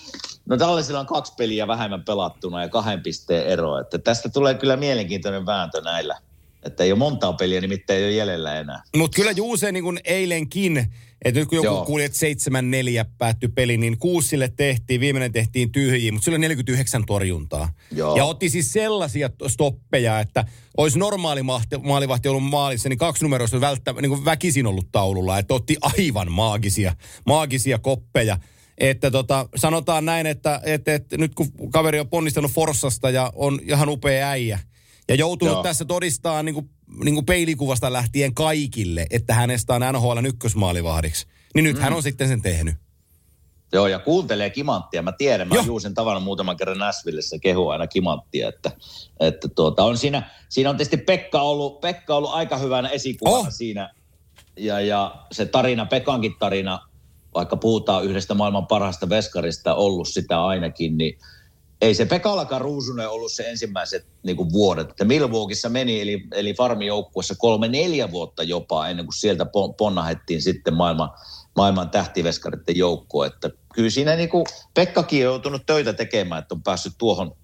[0.45, 4.77] no Dallasilla on kaksi peliä vähemmän pelattuna ja kahden pisteen ero, että tästä tulee kyllä
[4.77, 6.17] mielenkiintoinen vääntö näillä.
[6.63, 8.84] Että ei ole montaa peliä, nimittäin ei ole jäljellä enää.
[8.95, 10.93] Mutta kyllä Juuse niin kuin eilenkin,
[11.24, 11.86] että nyt kun joku Joo.
[11.86, 12.17] kuuli, että
[13.05, 17.69] 7-4 päättyi peli, niin kuusi sille tehtiin, viimeinen tehtiin tyhjiin, mutta sillä oli 49 torjuntaa.
[17.91, 18.17] Joo.
[18.17, 20.45] Ja otti siis sellaisia to- stoppeja, että
[20.78, 24.91] olisi normaali mahti- maalivahti ollut maalissa, niin kaksi numeroa olisi välttä, niin kuin väkisin ollut
[24.91, 26.95] taululla, että otti aivan maagisia,
[27.26, 28.38] maagisia koppeja.
[28.78, 33.59] Että tota, sanotaan näin, että, että, että nyt kun kaveri on ponnistanut Forssasta ja on
[33.63, 34.59] ihan upea äijä,
[35.09, 35.63] ja joutunut Joo.
[35.63, 36.69] tässä todistaa niin kuin,
[37.03, 41.27] niin kuin peilikuvasta lähtien kaikille, että hänestä on NHL ykkösmaalivahdiksi.
[41.55, 41.81] Niin nyt mm.
[41.81, 42.75] hän on sitten sen tehnyt.
[43.73, 45.01] Joo, ja kuuntelee kimanttia.
[45.01, 48.71] Mä tiedän, mä oon Juusen tavannut muutaman kerran Nashvillessä, kehu aina kimanttia, että,
[49.19, 53.47] että tuota, on siinä, siinä on tietysti Pekka ollut, Pekka ollut aika hyvänä esikuvana Oh.
[53.49, 53.93] siinä.
[54.57, 56.79] Ja, ja se tarina, Pekankin tarina,
[57.34, 61.17] vaikka puhutaan yhdestä maailman parhaasta veskarista, ollut sitä ainakin, niin
[61.84, 64.89] ei se Pekallakaan ruusunen ollut se ensimmäiset niin kuin vuodet.
[64.89, 70.41] Että Milwaukeeissa meni, eli, eli farmijoukkuessa kolme neljä vuotta jopa, ennen kuin sieltä pon- ponnahettiin
[70.41, 71.09] sitten maailman,
[71.55, 73.27] maailman tähtiveskaritten joukkoon.
[73.27, 77.36] Että kyllä siinä niin kuin Pekkakin on joutunut töitä tekemään, että on päässyt tuohon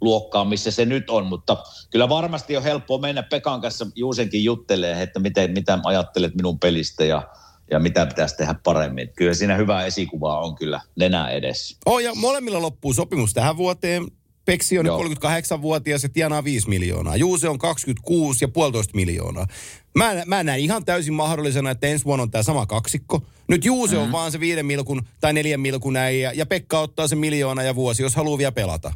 [0.00, 1.56] luokkaan, missä se nyt on, mutta
[1.90, 7.04] kyllä varmasti on helppoa mennä Pekan kanssa Juusenkin juttelee, että miten, mitä ajattelet minun pelistä
[7.04, 7.28] ja,
[7.70, 9.08] ja mitä pitäisi tehdä paremmin.
[9.16, 11.76] Kyllä siinä hyvä esikuva on kyllä nenä edessä.
[11.86, 14.06] Oh, ja molemmilla loppuu sopimus tähän vuoteen.
[14.44, 15.02] Peksi on Joo.
[15.02, 17.16] 38-vuotias ja tienaa 5 miljoonaa.
[17.16, 19.46] Juuse on 26 ja puolitoista miljoonaa.
[19.94, 23.22] Mä, mä näen ihan täysin mahdollisena, että ensi vuonna on tämä sama kaksikko.
[23.48, 24.06] Nyt Juuse mm-hmm.
[24.06, 27.74] on vaan se viiden milkun tai neljän milkun äijä ja Pekka ottaa se miljoona ja
[27.74, 28.92] vuosi, jos haluaa vielä pelata.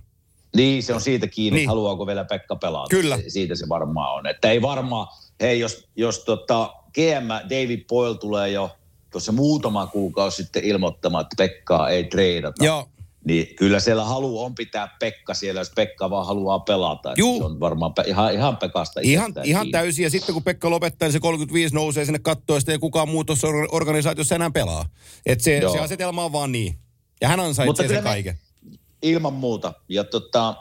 [0.57, 1.69] Niin, se on siitä kiinni, Niin.
[1.69, 2.91] haluaako vielä Pekka pelata.
[2.91, 3.19] Kyllä.
[3.29, 4.27] Siitä se varmaan on.
[4.27, 5.07] Että ei varmaan,
[5.41, 8.71] hei jos, jos tota GM David Boyle tulee jo
[9.11, 12.65] tuossa muutama kuukausi sitten ilmoittamaan, että Pekkaa ei treidata.
[12.65, 12.89] Joo.
[13.25, 17.13] Niin kyllä siellä halu on pitää Pekka siellä, jos Pekka vaan haluaa pelata.
[17.17, 17.39] Juu.
[17.39, 19.73] Se on varmaan pe- ihan, ihan Pekasta Ihan, ihan kiinni.
[19.73, 20.03] täysin.
[20.03, 23.49] Ja sitten kun Pekka lopettaa, niin se 35 nousee sinne kattoon, ja kukaan muu tuossa
[23.49, 24.89] or- organisaatiossa enää pelaa.
[25.27, 25.73] Et se, Joo.
[25.73, 26.79] se asetelma on vaan niin.
[27.21, 28.39] Ja hän Mutta ansaitsee kyllä sen me- kaiken.
[29.03, 29.73] Ilman muuta.
[29.89, 30.55] Ja tota,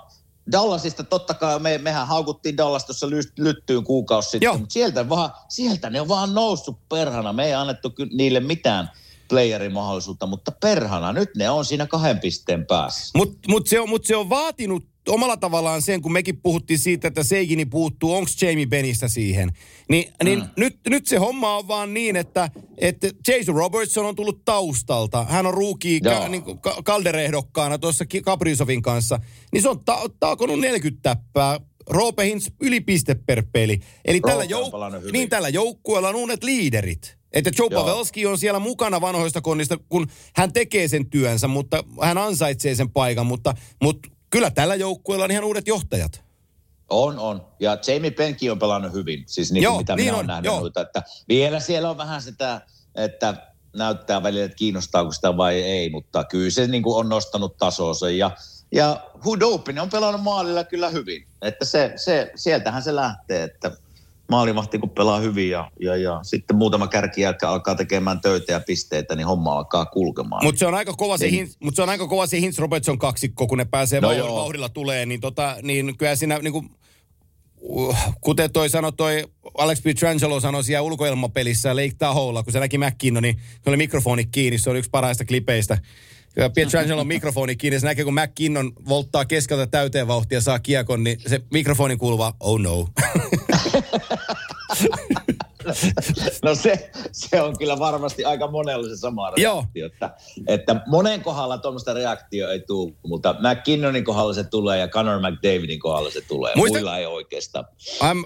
[0.52, 4.58] Dallasista totta kai, me, mehän haukuttiin Dallas tuossa ly, lyttyyn kuukausi sitten, Joo.
[4.58, 7.34] mutta sieltä, vaan, sieltä ne on vaan noussut perhana.
[7.34, 8.92] Me ei annettu niille mitään
[9.30, 13.12] playerin mahdollisuutta, mutta perhana, nyt ne on siinä kahden pisteen päässä.
[13.18, 17.08] Mutta mut se, on, mut se on vaatinut omalla tavallaan sen, kun mekin puhuttiin siitä,
[17.08, 19.52] että Seigini puuttuu, onko Jamie Benistä siihen.
[19.90, 24.46] Niin, niin nyt, nyt se homma on vaan niin, että, että Jason Robertson on tullut
[24.46, 25.26] taustalta.
[25.30, 29.20] Hän on ruuki ka, niin, ka, kalderehdokkaana tuossa Kaprizovin kanssa.
[29.52, 31.60] Niin se on ta, taakonut 40 täppää.
[31.90, 33.80] Roope Hintz yli piste per peli.
[34.06, 37.18] Eli Roope tällä, jouk- niin tällä joukkueella on uudet liiderit.
[37.34, 37.84] Että Joe Joo.
[37.84, 42.90] Pavelski on siellä mukana vanhoista konnista, kun hän tekee sen työnsä, mutta hän ansaitsee sen
[42.90, 43.26] paikan.
[43.26, 43.54] Mutta,
[43.84, 46.26] mutta kyllä tällä joukkueella on ihan uudet johtajat.
[46.90, 47.48] On, on.
[47.60, 50.46] Ja Jamie Penkin on pelannut hyvin, siis niin Joo, mitä niin minä on, olen nähnyt
[50.46, 50.60] joo.
[50.60, 52.62] noita, että vielä siellä on vähän sitä,
[52.96, 53.36] että
[53.76, 58.10] näyttää välillä, että kiinnostaako sitä vai ei, mutta kyllä se niin kuin on nostanut tasoonsa
[58.10, 58.32] ja
[58.72, 61.28] ja Hudopin on pelannut maalilla kyllä hyvin.
[61.42, 63.72] Että se, se, sieltähän se lähtee, että
[64.32, 68.60] maalivahti kun pelaa hyvin ja, ja, ja sitten muutama kärki jälkeen alkaa tekemään töitä ja
[68.60, 70.46] pisteitä, niin homma alkaa kulkemaan.
[70.46, 71.50] Mutta se on aika kova se, Niin.
[71.60, 74.36] Mut se on aika kova se Hintz Robertson kaksikko, kun ne pääsee No joo.
[74.36, 76.70] vauhdilla tulee, niin, tota, niin kyllä siinä niin kuin,
[77.60, 79.24] uh, kuten toi sanoi toi
[79.58, 84.26] Alex Pietrangelo sanoi siellä ulkoilmapelissä Lake Taholla, kun se näki McKinnon, niin se oli mikrofoni
[84.26, 85.78] kiinni, se oli yksi parhaista klipeistä.
[86.54, 91.04] Pietrangelo on mikrofoni kiinni, se näkee kun McKinnon volttaa keskeltä täyteen vauhtia ja saa kiekon,
[91.04, 92.88] niin se mikrofoni kuuluu vaan, oh no.
[93.98, 94.36] ハハハ
[94.76, 95.15] ハ!
[96.44, 99.56] No se, se on kyllä varmasti aika monella se sama Joo.
[99.56, 99.86] reaktio.
[99.86, 100.10] Että,
[100.48, 105.80] että monen kohdalla tuommoista reaktio ei tule, mutta McKinnonin kohdalla se tulee ja Conor McDavidin
[105.80, 106.54] kohdalla se tulee.
[106.56, 106.78] Muista-.
[106.78, 107.66] Muilla ei oikeastaan.
[108.04, 108.20] Ähm,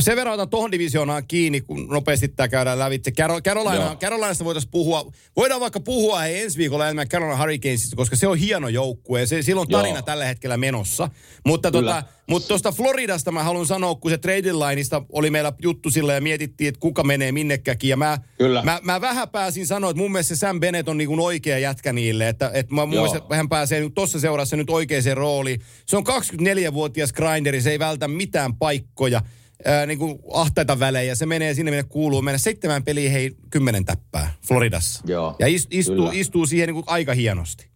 [0.00, 3.10] sen verran otan tuohon divisioonaan kiinni, kun nopeasti tämä käydään lävitse.
[3.10, 3.96] Caro- Carolina, Joo.
[3.96, 8.38] Carolinasta voitaisiin puhua, voidaan vaikka puhua hei, ensi viikolla enemmän Carolina Hurricanesista, koska se on
[8.38, 10.02] hieno joukkue se, sillä on tarina Joo.
[10.02, 11.08] tällä hetkellä menossa.
[11.46, 11.94] Mutta Kyllä.
[11.94, 16.14] tota, mutta tuosta Floridasta mä haluan sanoa, kun se trade lineista oli meillä juttu sillä
[16.14, 17.90] ja mietittiin, että kuka menee minnekäkin.
[17.90, 18.62] Ja mä, Kyllä.
[18.62, 21.58] mä, mä vähän pääsin sanoa, että mun mielestä se Sam Bennett on niin kuin oikea
[21.58, 22.28] jätkä niille.
[22.28, 22.86] Että, että mä Joo.
[22.86, 25.60] mielestä hän pääsee tuossa seurassa nyt oikeaan rooliin.
[25.86, 29.22] Se on 24-vuotias grinderi, se ei vältä mitään paikkoja,
[29.64, 31.14] ää, niin kuin ahtaita välejä.
[31.14, 32.22] Se menee sinne, minne kuuluu.
[32.22, 35.02] Mennä seitsemän peliä, hei, kymmenen täppää Floridassa.
[35.06, 36.10] Joo, Ja ist, istuu, kyllä.
[36.12, 37.66] istuu siihen niin kuin aika hienosti.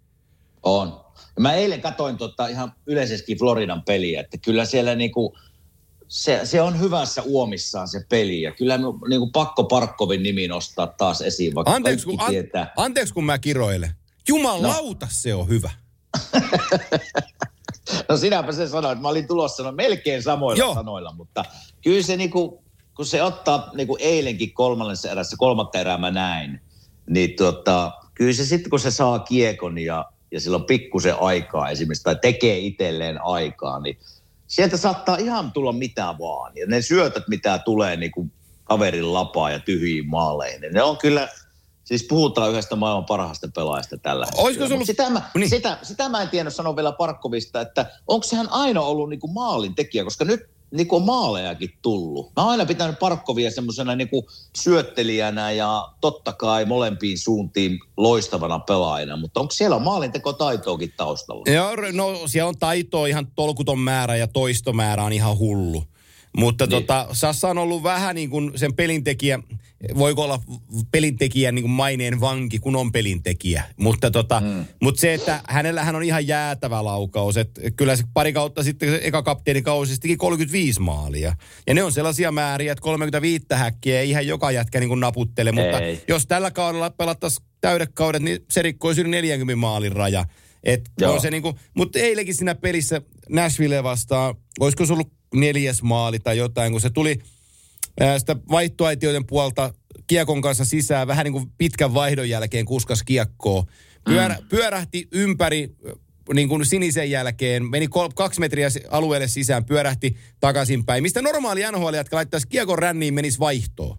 [0.62, 1.02] On.
[1.40, 5.36] Mä eilen katoin tota ihan yleisesti Floridan peliä, että kyllä siellä niinku,
[6.12, 8.42] se, se on hyvässä uomissaan se peli.
[8.42, 12.72] Ja kyllä mu- niinku pakko Parkkovin nimi nostaa taas esiin, vaikka Anteeksi, kun, an, tietää.
[12.76, 13.90] anteeksi, kun mä kiroilen.
[14.28, 15.12] Jumalauta, no.
[15.14, 15.70] se on hyvä.
[18.08, 20.74] No sinäpä se sanoit, mä olin tulossa no melkein samoilla Joo.
[20.74, 21.44] Sanoilla, mutta
[21.82, 22.64] kyllä se niinku,
[22.96, 26.60] kun se ottaa niinku eilenkin kolmannessa erässä, kolmatta erää mä näin,
[27.10, 31.70] niin tota, kyllä se sitten kun se saa kiekon ja, ja sillä on pikkusen aikaa
[31.70, 33.98] esimerkiksi, tai tekee itselleen aikaa, niin
[34.52, 36.52] sieltä saattaa ihan tulla mitä vaan.
[36.56, 38.26] Ja ne syötöt, mitä tulee niinku
[38.64, 41.28] kaverin lapaa ja tyhjiin maaleihin, niin ne on kyllä,
[41.84, 44.64] siis puhutaan yhdestä maailman parhaasta pelaajasta tällä hetkellä.
[44.74, 45.50] Ollut- Sitä mä, Niin.
[45.50, 49.74] sitä, sitä mä en tiennyt sanoa vielä Parkkovista, että onko hän aina ollut niinku maalin
[49.74, 50.40] tekijä, koska nyt
[50.72, 52.32] niinku maalejakin tullut.
[52.36, 59.16] Mä oon aina pitänyt Parkkovia semmoisena niinku syöttelijänä ja totta kai molempiin suuntiin loistavana pelaajana,
[59.16, 61.52] mutta onko siellä maalintekotaitoakin taustalla?
[61.52, 65.84] Joo, no siellä on taitoa ihan tolkuton määrä ja toistomäärä on ihan hullu.
[66.36, 66.70] Mutta niin.
[66.70, 69.38] Tota, Sassa on ollut vähän niin kuin sen pelintekijä,
[69.98, 70.40] voiko olla
[70.90, 73.62] pelintekijän niin kuin maineen vanki, kun on pelintekijä.
[73.76, 74.64] Mutta tota, mm.
[74.82, 77.36] mut se, että hänellä hän on ihan jäätävä laukaus.
[77.36, 81.36] Et kyllä se pari kautta sitten se eka kapteenikausi se teki 35 maalia.
[81.66, 85.52] Ja ne on sellaisia määriä, että 35 häkkiä ei ihan joka jätkä niin kuin naputtele.
[85.52, 86.04] Mutta Ei.
[86.08, 90.24] jos tällä kaudella pelattaisiin täydet kaudet, niin se rikkoisi yli 40 maalin raja.
[90.64, 96.18] Et on se niinku, mutta eilenkin siinä pelissä Nashville vastaan, olisiko se ollut neljäs maali
[96.18, 97.18] tai jotain, kun se tuli
[98.00, 99.74] ää, sitä vaihtoaitioiden puolta
[100.06, 103.64] kiekon kanssa sisään, vähän niin kuin pitkän vaihdon jälkeen kuskas kiekkoa.
[104.04, 104.48] Pyörä, mm.
[104.48, 105.92] Pyörähti ympäri äh,
[106.34, 111.02] niin kuin sinisen jälkeen, meni kol, kaksi metriä alueelle sisään, pyörähti takaisinpäin.
[111.02, 113.98] Mistä normaali NHL, jotka laittaisi kiekon ränniin, menisi vaihtoon.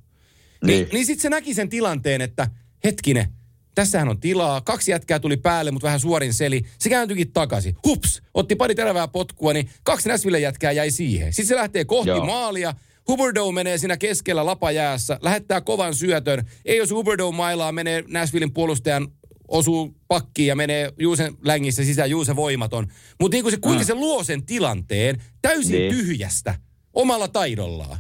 [0.66, 0.90] Niin, Niin.
[0.94, 2.48] niin sitten se näki sen tilanteen, että
[2.84, 3.34] hetkinen,
[3.76, 4.62] tässähän on tilaa.
[4.62, 6.62] Kaksi jätkää tuli päälle, mutta vähän suorin seli.
[6.80, 7.76] Se kääntyikin takaisin.
[7.86, 11.34] Hups, otti pari terävää potkua, niin kaksi Näsville jätkää jäi siihen.
[11.34, 12.26] Sitten se lähtee kohti Joo.
[12.26, 12.74] Maalia.
[13.08, 16.50] Huberdeau menee siinä keskellä lapajäässä, lähettää kovan syötön.
[16.66, 19.08] Ei jos Huberdeau mailaa, menee Nashvillein puolustajan
[19.48, 22.88] osuu pakkiin ja menee Juusen längissä sisään, Juuse voimaton.
[23.22, 25.96] Mutta niin kuin se, kuinka se luo sen tilanteen täysin Niin.
[25.96, 26.56] tyhjästä
[26.94, 28.00] omalla taidollaan.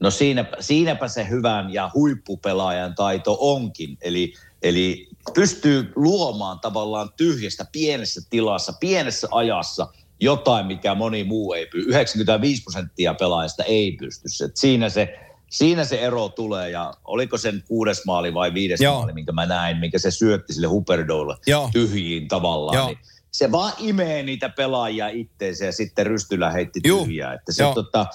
[0.00, 3.98] No siinäpä, siinäpä se hyvän ja huippupelaajan taito onkin.
[4.00, 4.32] Eli,
[4.62, 9.88] eli pystyy luomaan tavallaan tyhjästä pienessä tilassa, pienessä ajassa
[10.20, 11.90] jotain, mikä moni muu ei pysty.
[11.90, 14.44] 95 prosenttia pelaajista ei pysty.
[14.44, 15.18] Et siinä, se,
[15.50, 18.96] siinä se ero tulee ja oliko sen kuudes maali vai viides Joo.
[18.96, 21.70] maali, minkä mä näin, minkä se syötti sille Huperdoulle Joo.
[21.72, 22.76] tyhjiin tavallaan.
[22.76, 22.86] Joo.
[22.86, 22.98] Niin
[23.30, 27.34] se vaan imee niitä pelaajia itteensä ja sitten Rystylä heitti tyhjää.
[27.34, 28.06] Että se tota,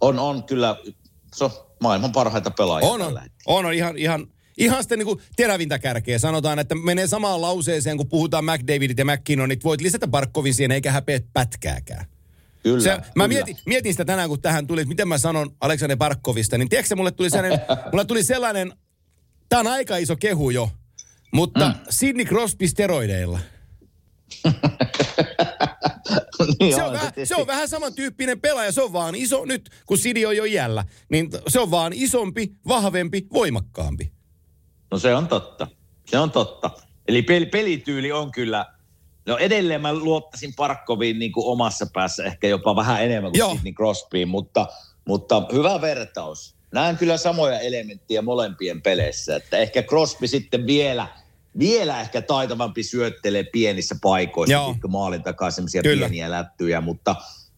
[0.00, 0.76] on, on kyllä
[1.34, 1.50] se on
[1.80, 4.26] maailman parhaita pelaajia On, on, on, on ihan, ihan,
[4.58, 6.18] ihan sitten niin terävintä kärkeä.
[6.18, 9.64] Sanotaan, että menee samaan lauseeseen, kun puhutaan McDavidit ja McKinnonit.
[9.64, 12.06] Voit lisätä Barkovin siihen, eikä häpeä pätkääkään.
[12.62, 13.28] Kyllä, Se, mä kyllä.
[13.28, 16.96] mietin, mietin sitä tänään, kun tähän tuli, että miten mä sanon Aleksander Barkovista, niin tiedätkö,
[16.96, 17.60] mulle tuli sellainen,
[17.92, 18.72] mulle tuli sellainen,
[19.48, 20.70] tää on aika iso kehu jo,
[21.32, 21.74] mutta mm.
[21.90, 23.38] Sidney Crosby steroideilla.
[26.60, 29.98] niin Se on, vähän, se on vähän samantyyppinen pelaaja, se on vaan iso, nyt kun
[29.98, 34.12] Sidi on jo iällä, niin se on vaan isompi, vahvempi, voimakkaampi.
[34.90, 35.66] No se on totta.
[36.06, 36.70] Se on totta.
[37.08, 38.66] Eli pel- pelityyli on kyllä,
[39.26, 43.54] no edelleen mä luottaisin Parkkoviin niin kuin omassa päässä ehkä jopa vähän enemmän kuin Joo.
[43.54, 44.66] Sidney Crosbyin, mutta,
[45.08, 46.54] mutta hyvä vertaus.
[46.72, 51.06] Näen kyllä samoja elementtejä molempien peleissä, että ehkä Crosby sitten vielä,
[51.58, 54.76] vielä ehkä taitavampi syöttelee pienissä paikoissa, Joo.
[54.88, 57.16] maalin takaa semmoisia pieniä lättyjä, mutta,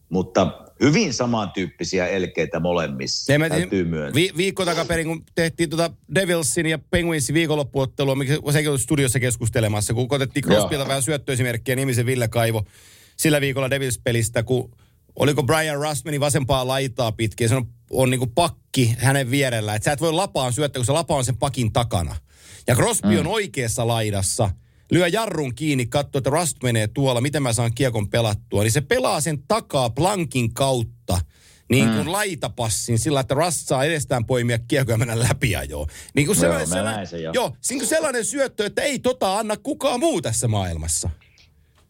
[0.08, 4.14] mutta hyvin samantyyppisiä elkeitä molemmissa, mä täytyy myöntää.
[4.14, 9.94] vi- viikko takaperin, kun tehtiin tota Devilsin ja Penguinsin viikonloppuottelua, mikä sekin oli studiossa keskustelemassa,
[9.94, 12.64] kun otettiin Crosbylta vähän syöttöesimerkkiä, nimisen Ville Kaivo
[13.16, 14.70] sillä viikolla Devils-pelistä, kun
[15.16, 19.74] oliko Brian Rust meni vasempaa laitaa pitkin, se on, on niin kuin pakki hänen vierellä,
[19.74, 22.16] että sä et voi lapaan syöttää, kun se lapa on sen pakin takana.
[22.66, 23.18] Ja Crosby mm.
[23.20, 24.50] on oikeassa laidassa,
[24.90, 28.62] lyö jarrun kiinni, katsoo, että Rust menee tuolla, miten mä saan kiekon pelattua.
[28.62, 31.18] Niin se pelaa sen takaa plankin kautta,
[31.70, 32.12] niin kuin mm.
[32.12, 35.86] laitapassin sillä, että Rust saa edestään poimia kiekkoja ja mennä läpi ajoa.
[36.14, 37.30] Niin kuin Joo, sellainen, mä sellainen, sen jo.
[37.34, 41.10] joo, niin kuin sellainen syöttö, että ei tota anna kukaan muu tässä maailmassa.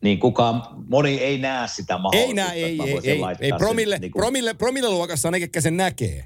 [0.02, 2.52] niin kukaan, moni ei näe sitä Ei mahdollisuutta.
[2.52, 5.76] ei, mä ei, ei, ei sen promille, niin kuin- promille, promille luokassa ne, ketkä sen
[5.76, 6.24] näkee.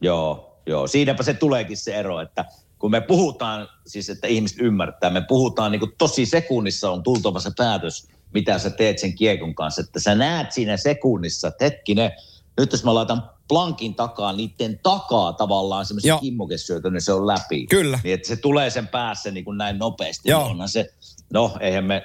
[0.00, 0.86] Joo, joo.
[0.86, 2.44] Siinäpä se tuleekin se ero, että
[2.78, 7.40] kun me puhutaan, siis että ihmiset ymmärtää, me puhutaan niin kuin tosi sekunnissa on tultava
[7.40, 9.80] se päätös, mitä sä teet sen kiekon kanssa.
[9.80, 12.12] Että sä näet siinä sekunnissa, että hetkinen,
[12.60, 17.66] nyt jos mä laitan plankin takaa, niiden takaa tavallaan semmoisen kimmokesyötön, niin se on läpi.
[17.66, 18.00] Kyllä.
[18.04, 20.30] Niin että se tulee sen päässä niin kuin näin nopeasti.
[20.30, 20.42] Joo.
[20.42, 20.90] Niin onhan se,
[21.32, 22.02] no eihän me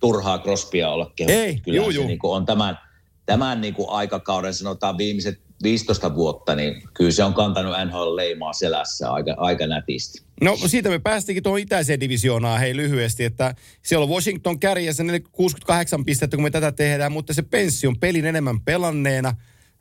[0.00, 1.38] turhaa Crosbya olla kehuttu.
[1.38, 2.06] Ei, Kyllä juu, se juu.
[2.06, 2.78] niin kuin on tämän,
[3.26, 9.12] tämän niin kuin aikakauden, sanotaan viimeiset 15 vuotta, niin kyllä se on kantanut NHL-leimaa selässä
[9.12, 10.22] aika, aika nätisti.
[10.40, 16.04] No siitä me päästiinkin tuohon itäiseen divisioonaan hei lyhyesti, että siellä on Washington kärjessä 68
[16.04, 19.34] pistettä, kun me tätä tehdään, mutta se Penssi on pelin enemmän pelanneena,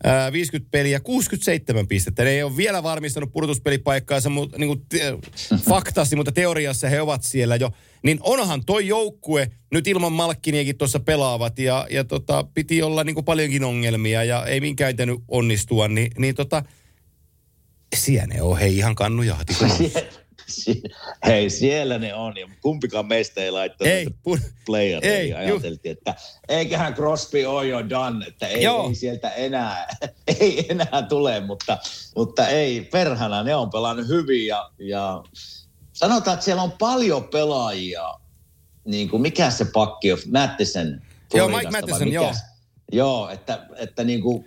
[0.04, 2.24] ää, 50 peliä, 67 pistettä.
[2.24, 5.18] Ne ei ole vielä varmistanut pudotuspelipaikkaansa mutta, niin kuin te,
[5.70, 7.72] faktasti, mutta teoriassa he ovat siellä jo.
[8.04, 13.14] Niin onhan toi joukkue nyt ilman Malkkiniakin tuossa pelaavat ja, ja tota, piti olla niin
[13.16, 16.64] kuin paljonkin ongelmia ja ei minkään nyt onnistua, niin, niin tota,
[17.95, 19.54] siellä ne on hei ihan kannujahti.
[20.52, 20.82] Sie-
[21.26, 22.38] Hei, siellä ne on.
[22.38, 25.18] Ja kumpikaan meistä ei laittanut Ei, näitä pu- playereja.
[25.18, 26.16] ei, ja ajateltiin, että
[26.49, 28.88] eiköhän Crosby ole jo done, että ei, Joo.
[28.89, 29.88] ei sieltä enää,
[30.39, 31.78] ei enää tule, mutta,
[32.16, 35.24] mutta ei, perhana, ne on pelannut hyvin ja, ja
[36.02, 38.14] sanotaan, että siellä on paljon pelaajia,
[38.86, 41.02] niin kuin mikä se pakki on, Mattisen.
[41.34, 42.32] Joo, Mike mikä joo.
[42.91, 44.45] Joo, että, että niin kuin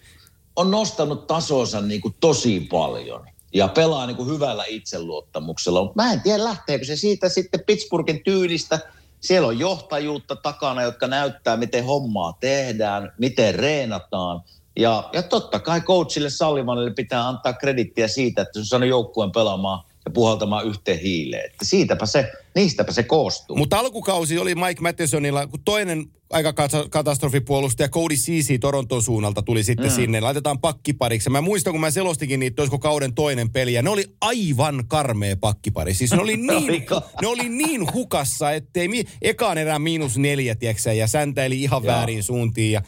[0.57, 5.83] on nostanut tasonsa niin kuin tosi paljon ja pelaa niin kuin hyvällä itseluottamuksella.
[5.83, 8.79] Mutta mä en tiedä, lähteekö se siitä sitten Pittsburghin tyylistä.
[9.21, 14.41] Siellä on johtajuutta takana, jotka näyttää, miten hommaa tehdään, miten reenataan.
[14.77, 19.33] Ja, ja totta kai coachille Sallivanille pitää antaa kredittiä siitä, että se on saanut joukkueen
[19.33, 21.45] pelaamaan ja puhaltamaan yhteen hiileen.
[21.47, 23.57] Että siitäpä se, niistäpä se koostuu.
[23.57, 29.65] Mutta alkukausi oli Mike Mathesonilla, kun toinen aika kata- katastrofipuolustaja Cody Ceesay Toronton suunnalta tuli
[29.65, 29.95] sitten mm.
[29.95, 30.21] sinne.
[30.21, 31.31] Laitetaan pakkipariksi.
[31.31, 33.73] Mä muistan, kun mä selostikin niitä, olisiko kauden toinen peli.
[33.73, 35.95] Ja ne oli aivan karmea pakkipari.
[35.95, 36.87] Siis ne oli niin,
[37.21, 41.95] ne oli niin hukassa, ettei mi- ekaan erään miinus neljä, tiedätkö, ja säntäili ihan Joo.
[41.95, 42.73] väärin suuntiin.
[42.73, 42.83] Ja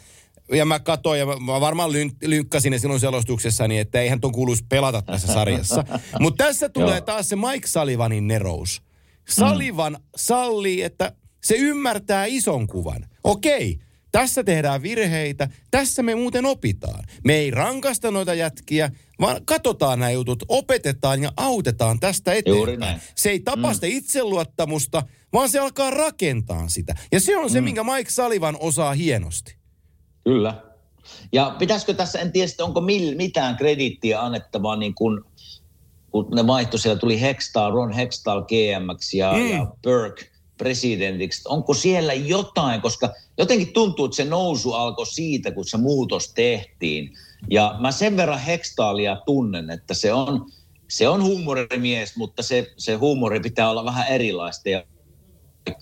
[0.51, 4.65] ja mä katsoin, ja mä, varmaan lyn, lynkkasin ne sinun selostuksessani, että eihän ton kuuluisi
[4.69, 5.83] pelata tässä sarjassa.
[6.19, 8.81] Mutta tässä tulee taas se Mike Sullivanin nerous.
[9.29, 10.03] Sullivan mm.
[10.15, 11.11] sallii, että
[11.43, 13.05] se ymmärtää ison kuvan.
[13.23, 13.79] Okei,
[14.11, 17.03] tässä tehdään virheitä, tässä me muuten opitaan.
[17.23, 23.01] Me ei rankasta noita jätkiä, vaan katsotaan nämä jutut, opetetaan ja autetaan tästä eteenpäin.
[23.15, 23.73] Se ei tapa mm.
[23.73, 26.95] sitä itseluottamusta, vaan se alkaa rakentaa sitä.
[27.11, 27.65] Ja se on se, mm.
[27.65, 29.56] minkä Mike Sullivan osaa hienosti.
[30.27, 30.53] Kyllä.
[31.31, 35.25] Ja pitäisikö tässä, en tiedä, onko mil, mitään krediittiä annettavaa, niin kun,
[36.11, 39.49] kun ne vaihtoi, siellä tuli Hextall, Ron Hextall GMX ja, Mm.
[39.49, 40.25] ja Burke
[40.57, 41.41] presidentiksi.
[41.47, 47.13] Onko siellä jotain, koska jotenkin tuntuu, että se nousu alkoi siitä, kun se muutos tehtiin.
[47.49, 50.51] Ja mä sen verran Hextallia tunnen, että se on,
[50.87, 54.83] se on huumorimies, mutta se, se huumori pitää olla vähän erilaista ja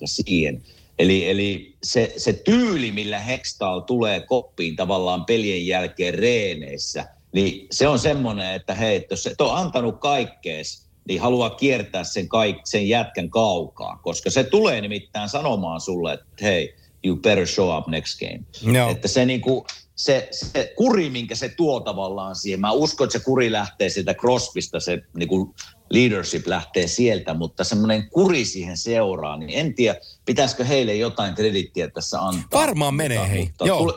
[0.05, 0.63] siihen.
[0.99, 7.87] Eli, eli se, se tyyli, millä Hextall tulee koppiin tavallaan pelien jälkeen reeneissä, niin se
[7.87, 12.57] on semmoinen, että hei, jos se et ole antanut kaikkees, niin haluaa kiertää sen, kaik,
[12.65, 17.87] sen jätkän kaukaa, koska se tulee nimittäin sanomaan sulle, että hei, you better show up
[17.87, 18.73] next game.
[18.77, 18.89] Joo.
[18.89, 19.65] Että se, niinku,
[19.95, 24.13] se, se kuri, minkä se tuo tavallaan siihen, mä uskon, että se kuri lähtee sieltä
[24.13, 25.55] Crosbysta, se niinku
[25.89, 31.89] leadership lähtee sieltä, mutta semmoinen kuri siihen seuraa, niin en tiedä, pitäisikö heille jotain kredittiä
[31.89, 32.61] tässä antaa.
[32.61, 33.45] Varmaan menee, mutta, hei.
[33.45, 33.79] Mutta, Joo.
[33.79, 33.93] tule,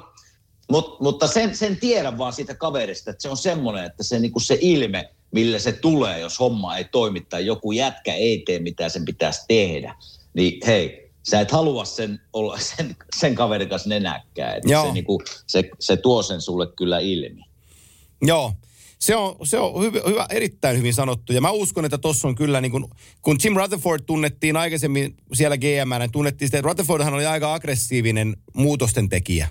[0.71, 4.41] mut, mutta sen, sen tiedän vaan siitä kaverista, että se on semmoinen, että se, niinku
[4.41, 8.89] se ilme, millä se tulee, jos homma ei toimi tai joku jätkä ei tee mitä
[8.89, 9.95] sen pitäisi tehdä,
[10.35, 14.55] niin hei, sä et halua sen, olla sen, sen kaverin kanssa nenäkkää.
[14.67, 17.43] Se, niinku, se, se tuo sen sulle kyllä ilmi.
[18.23, 18.53] Joo.
[18.99, 21.33] Se on, se on hyvä, hyvä, erittäin hyvin sanottu.
[21.33, 22.91] Ja mä uskon, että tuossa on kyllä, niin kun,
[23.23, 29.09] kun Jim Rutherford tunnettiin aikaisemmin siellä GM, tunnettiin sitä, että Rutherfordhan oli aika aggressiivinen muutosten
[29.09, 29.49] tekijä.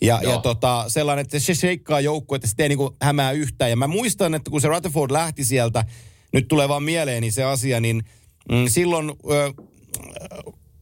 [0.00, 3.70] Ja, ja tota, sellainen, että se sheikkaa joukkue, että sitä ei niin hämää yhtään.
[3.70, 5.84] Ja mä muistan, että kun se Rutherford lähti sieltä,
[6.32, 8.02] nyt tulee vaan mieleeni se asia, niin
[8.48, 9.52] mm, silloin ö,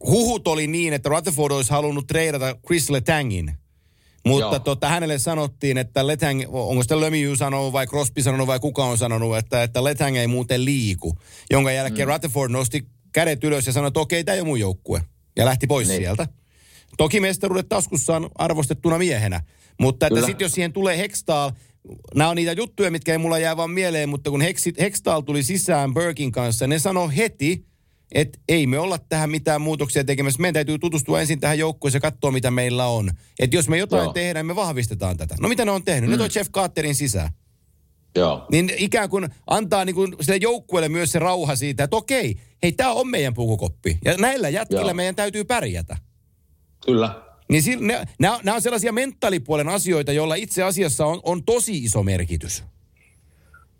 [0.05, 3.60] huhut oli niin, että Rutherford olisi halunnut treidata Chris Letangin.
[4.27, 4.59] Mutta Joo.
[4.59, 8.97] tota, hänelle sanottiin, että Letang, onko sitä Lemieux sanonut vai Crosby sanonut vai kuka on
[8.97, 11.17] sanonut, että, että Letang ei muuten liiku.
[11.51, 12.13] Jonka jälkeen mm.
[12.13, 15.01] Rutherford nosti kädet ylös ja sanoi, että okei, tämä ei ole mun joukkue.
[15.35, 16.01] Ja lähti pois Niin.
[16.01, 16.27] sieltä.
[16.97, 19.41] Toki mestaruudet taskussaan arvostettuna miehenä.
[19.79, 21.51] Mutta että sitten jos siihen tulee Hextall,
[22.15, 25.43] nämä on niitä juttuja, mitkä ei mulla jää vaan mieleen, mutta kun Hex, Hextall tuli
[25.43, 27.65] sisään Burkin kanssa, ne sanoi heti,
[28.11, 30.41] että ei me olla tähän mitään muutoksia tekemässä.
[30.41, 33.11] Meidän täytyy tutustua ensin tähän joukkueeseen ja katsoa, mitä meillä on.
[33.39, 34.13] Että jos me jotain Joo.
[34.13, 35.35] tehdään, me vahvistetaan tätä.
[35.39, 36.09] No mitä ne on tehnyt?
[36.09, 36.11] Mm.
[36.11, 37.29] Ne toi Jeff Carterin sisään.
[38.15, 38.45] Joo.
[38.51, 42.71] Niin ikään kuin antaa niin kuin sille joukkueelle myös se rauha siitä, että okei, hei,
[42.71, 43.97] tämä on meidän pukukoppi.
[44.05, 44.93] Ja näillä jätkillä Joo.
[44.93, 45.97] meidän täytyy pärjätä.
[46.85, 47.21] Kyllä.
[47.49, 51.77] Niin sil- ne, nämä, nämä on sellaisia mentaalipuolen asioita, joilla itse asiassa on, on tosi
[51.77, 52.63] iso merkitys.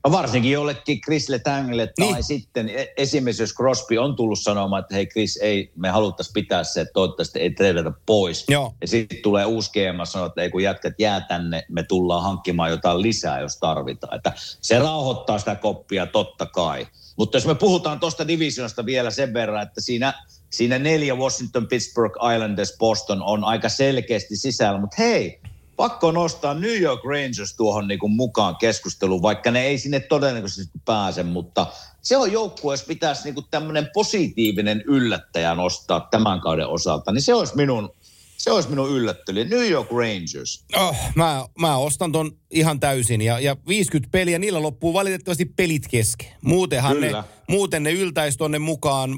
[0.05, 2.23] No varsinkin jollekin Chris Letangille tai Niin.
[2.23, 6.63] sitten e- esimerkiksi jos Crosby on tullut sanomaan, että hei Chris, ei, me haluttaisiin pitää
[6.63, 8.45] se, että toivottavasti ei treidata pois.
[8.49, 8.73] Joo.
[8.81, 12.69] Ja sitten tulee uusi GM sanoo, että ei kun jätkät jää tänne, me tullaan hankkimaan
[12.71, 14.15] jotain lisää, jos tarvitaan.
[14.15, 16.87] Että se rauhoittaa sitä koppia totta kai.
[17.17, 20.13] Mutta jos me puhutaan tuosta divisionasta vielä sen verran, että siinä,
[20.49, 24.79] siinä neljä Washington, Pittsburgh, Islanders, Boston on aika selkeästi sisällä.
[24.79, 25.39] Mutta hei,
[25.75, 31.23] pakko nostaa New York Rangers tuohon niinku mukaan keskusteluun, vaikka ne ei sinne todennäköisesti pääse,
[31.23, 31.67] mutta
[32.01, 37.33] se on joukkue, jos pitäisi niinku tämmöinen positiivinen yllättäjä nostaa tämän kauden osalta, niin se
[37.33, 37.89] olisi minun,
[38.37, 39.45] se olisi minun yllättely.
[39.45, 40.65] New York Rangers.
[40.75, 43.21] Oh, mä, mä ostan ton ihan täysin.
[43.21, 46.27] Ja, ja 50 peliä, niillä loppuu valitettavasti pelit kesken.
[46.41, 47.11] Muutenhan ne,
[47.47, 49.11] muuten ne yltäisi tonne mukaan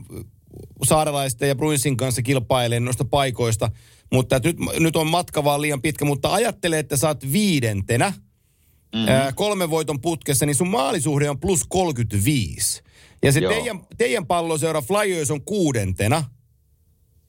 [0.83, 3.69] saarelaisten ja Bruinsin kanssa kilpailemaan noista paikoista.
[4.13, 6.05] Mutta nyt, nyt on matka vaan liian pitkä.
[6.05, 9.07] Mutta ajattele, että sä oot viidentenä mm-hmm.
[9.07, 12.83] ää, kolmen voiton putkessa, niin sun maalisuhde on plus 35.
[13.23, 13.53] Ja se Joo.
[13.53, 16.23] teidän, teidän palloseura Flyers on kuudentena.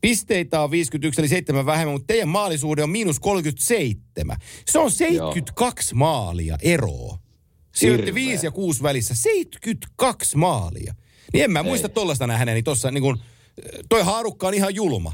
[0.00, 4.36] Pisteitä on 51, eli seitsemän vähemmän, mutta teidän maalisuhde on miinus 37.
[4.66, 7.18] Se on 72 maalia eroa.
[7.74, 8.28] Sijoitti Hirveä.
[8.28, 9.14] 5 ja 6 välissä.
[9.14, 10.94] 72 maalia.
[11.32, 13.18] Niin en mä muista tollasta nähneeni tossa, niin kun,
[13.88, 15.12] toi haarukka on ihan julma.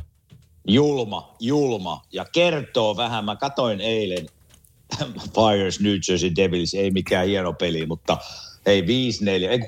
[0.69, 2.03] Julma, julma.
[2.13, 4.27] Ja kertoo vähän, mä katoin eilen
[5.35, 8.19] Fires New Jersey Devils, ei mikään hieno peli, mutta
[8.67, 8.85] ei 5-4,
[9.51, 9.63] ei 6-4,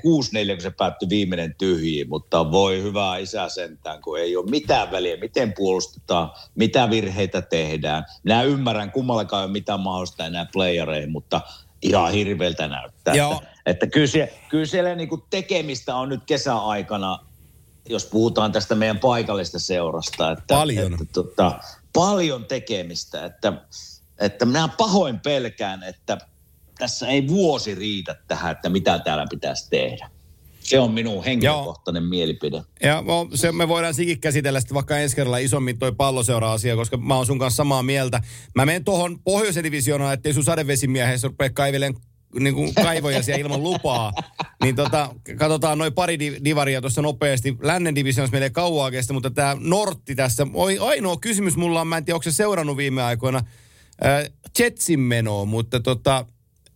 [0.53, 5.17] kun se päättyi viimeinen tyhjiin, mutta voi hyvää isä sentään, kun ei ole mitään väliä,
[5.17, 8.05] miten puolustetaan, mitä virheitä tehdään.
[8.23, 11.41] Minä ymmärrän, kummallakaan ei ole mitään mahdollista enää playereihin, mutta
[11.81, 13.15] ihan hirveältä näyttää.
[13.15, 13.33] Joo.
[13.33, 17.19] Että, että kyllä, sie, kyllä siellä niinku tekemistä on nyt kesäaikana,
[17.89, 20.31] jos puhutaan tästä meidän paikallista seurasta.
[20.31, 20.93] Että, Paljon.
[20.93, 21.59] Että, tota,
[21.93, 23.53] paljon tekemistä, että,
[24.19, 26.17] että minä pahoin pelkään, että
[26.77, 30.09] tässä ei vuosi riitä tähän, että mitä täällä pitäisi tehdä.
[30.59, 32.63] Se on minun henkilökohtainen mielipide.
[32.83, 33.03] Ja
[33.33, 37.25] se, me voidaan sikin käsitellä sitten vaikka ensi kerralla isommin toi palloseura-asia, koska mä oon
[37.25, 38.21] sun kanssa samaa mieltä.
[38.55, 41.93] Mä menen tuohon pohjoisen divisioonaan, ettei sun sadevesimiehessä rupea kaivelen
[42.39, 44.13] niin kuin kaivoja siellä ilman lupaa.
[44.63, 47.57] Niin tota, katsotaan noin pari di- divaria tuossa nopeasti.
[47.61, 50.47] Lännen divisioonassa meille ei kauaa kestä, mutta tämä Nortti tässä.
[50.53, 53.37] Oi, ainoa kysymys mulla on, mä en tiedä, onko se seurannut viime aikoina,
[54.05, 56.25] äh, Jetsin menoa, mutta tota,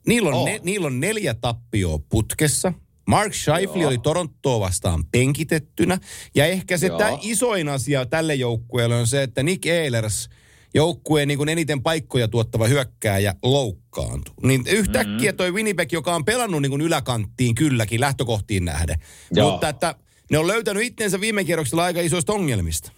[0.08, 0.46] niillä on, Oh.
[0.46, 2.74] ne, niillä on neljä tappioa putkessa.
[3.08, 3.88] Mark Scheifele Joo.
[3.90, 5.98] oli Torontoa vastaan penkitettynä.
[6.36, 6.90] Ja ehkä se
[7.22, 10.30] isoin asia tälle joukkueelle on se, että Nick Ehlers,
[10.74, 14.34] joukkueen niin kuin eniten paikkoja tuottava hyökkääjä, loukkaantui.
[14.44, 15.38] Niin yhtäkkiä Mm-hmm.
[15.38, 19.00] toi Winnipeg, joka on pelannut niin kuin yläkanttiin kylläkin lähtökohtiin nähden.
[19.32, 19.52] Joo.
[19.52, 19.96] Mutta että
[20.32, 22.92] ne on löytänyt itsensä viime kierroksella aika isoista ongelmista.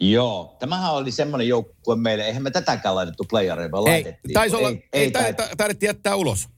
[0.00, 2.24] Joo, tämähän oli semmoinen joukkue meille.
[2.26, 4.32] Eihän me tätäkään laitettu playereihin, vaan Ei, laitettiin.
[4.34, 6.48] taisi olla, ei, ei, ei, ta- tai- ta- taidettiin jättää ulos.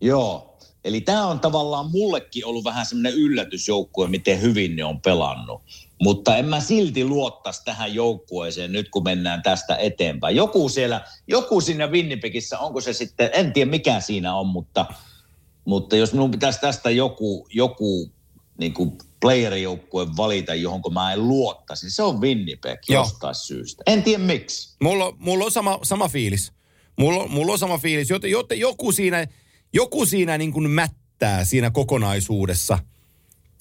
[0.00, 0.55] Joo,
[0.86, 5.62] eli tämä on tavallaan mullekin ollut vähän semmoinen yllätysjoukkue, miten hyvin ne on pelannut.
[6.02, 10.36] Mutta en mä silti luottaisi tähän joukkueeseen nyt, kun mennään tästä eteenpäin.
[10.36, 14.86] Joku siellä, joku siinä Winnipegissä, onko se sitten, en tiedä mikä siinä on, mutta,
[15.64, 18.10] mutta jos minun pitäisi tästä joku, joku
[18.58, 23.02] niin kuin playerijoukkue valita, johon mä en luottaisi, se on Winnipeg Joo.
[23.02, 23.82] jostain syystä.
[23.86, 24.76] En tiedä miksi.
[24.82, 26.52] Mulla, mulla on sama, sama fiilis.
[26.98, 28.10] Mulla, mulla on sama fiilis.
[28.10, 29.26] Joten, joten joku siinä,
[29.76, 32.78] joku siinä niin kuin mättää siinä kokonaisuudessa.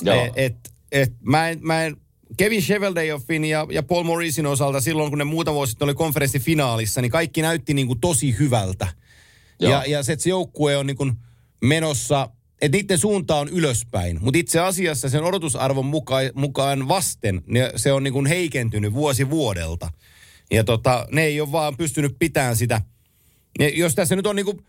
[0.04, 0.26] Joo.
[0.26, 0.56] Et, et,
[0.92, 1.98] et, mä en, mä en,
[2.38, 7.02] Kevin Sheveldayoffin ja, ja Paul Morrisin osalta silloin, kun ne muuta vuosi sitten oli konferenssifinaalissa,
[7.02, 8.88] niin kaikki näytti niin kuin tosi hyvältä.
[9.60, 9.72] Joo.
[9.72, 11.14] Ja, ja se, että se joukkue on niin kuin
[11.62, 12.30] menossa,
[12.62, 14.18] että niiden suunta on ylöspäin.
[14.22, 19.30] Mutta itse asiassa sen odotusarvon mukaan, mukaan vasten ne, se on niin kuin heikentynyt vuosi
[19.30, 19.92] vuodelta.
[20.52, 22.82] Ja tota, ne ei ole vaan pystynyt pitämään sitä.
[23.60, 24.66] Ja jos tässä nyt on niin kuin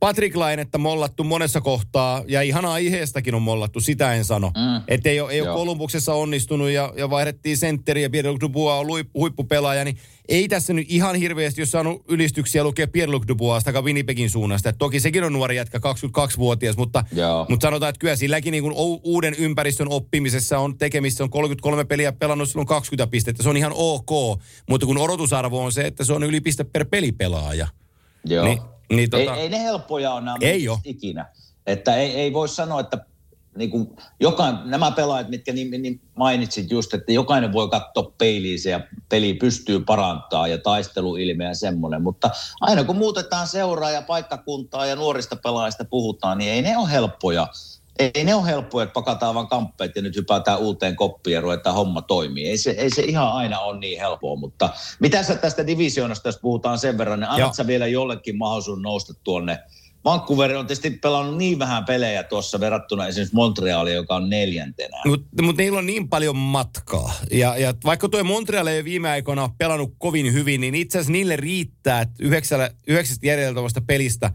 [0.00, 4.48] Patrick Lainetta mollattu monessa kohtaa, ja ihan aiheestakin on mollattu, sitä en sano.
[4.48, 4.82] Mm.
[4.88, 5.54] Että ei ole, ei ole.
[5.54, 10.72] Kolumbuksessa onnistunut ja, ja vaihdettiin sentteri ja Pierre-Luc Dubois on huippu, huippupelaaja, niin ei tässä
[10.72, 14.68] nyt ihan hirveästi, jos saanut ylistyksiä lukea Pierre-Luc Duboista tai Winnipegin suunnasta.
[14.68, 17.46] Et toki sekin on nuori jätkä, 22-vuotias, mutta, Joo.
[17.48, 22.12] mutta sanotaan, että kyllä silläkin niin kuin uuden ympäristön oppimisessa on tekemistä, on 33 peliä
[22.12, 26.12] pelannut, silloin 20 pistettä, se on ihan ok, mutta kun odotusarvo on se, että se
[26.12, 27.68] on yli piste per pelipelaaja.
[28.24, 28.44] Joo.
[28.44, 30.80] Niin- niin tota- ei, ei ne helppoja ole nämä Ei oo.
[30.84, 31.26] ikinä.
[31.66, 32.98] Että ei, ei voi sanoa, että
[33.56, 38.58] niin kuin jokain, nämä pelaajat, mitkä niin, niin mainitsit just, että jokainen voi katsoa peiliin
[38.70, 42.02] ja peli pystyy parantaa ja taisteluilme ja semmoinen.
[42.02, 42.30] Mutta
[42.60, 47.48] aina kun muutetaan seuraa ja paikkakuntaa ja nuorista pelaajista puhutaan, niin ei ne ole helppoja.
[47.98, 51.76] Ei ne ole helppoja, että pakataan vaan kamppeet ja nyt hypätään uuteen koppiin ja ruvetaan
[51.76, 52.48] homma toimii.
[52.48, 54.70] Ei se, ei se ihan aina ole niin helppoa, mutta
[55.00, 59.14] mitä sä tästä divisioonasta, jos puhutaan sen verran, niin annat sä vielä jollekin mahdollisuuden nousta
[59.24, 59.58] tuonne
[60.06, 65.02] Vancouver on tietysti pelannut niin vähän pelejä tuossa verrattuna esimerkiksi Montrealia, joka on neljäntenä.
[65.06, 67.12] Mutta mut niillä on niin paljon matkaa.
[67.30, 71.36] Ja, ja vaikka tuo Montreal ei viime aikoina pelannut kovin hyvin, niin itse asiassa niille
[71.36, 72.14] riittää, että
[72.86, 74.30] yhdeksästä jäljellä pelistä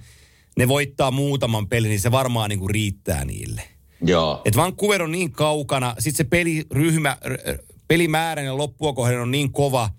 [0.62, 3.64] ne voittaa muutaman pelin, niin se varmaan niinku riittää niille.
[4.02, 4.42] Joo.
[4.46, 9.32] Et Vancouver on niin kaukana, sitten se peliryhmä, r- r- pelimäärä ja loppua kohden on
[9.32, 9.90] niin kova,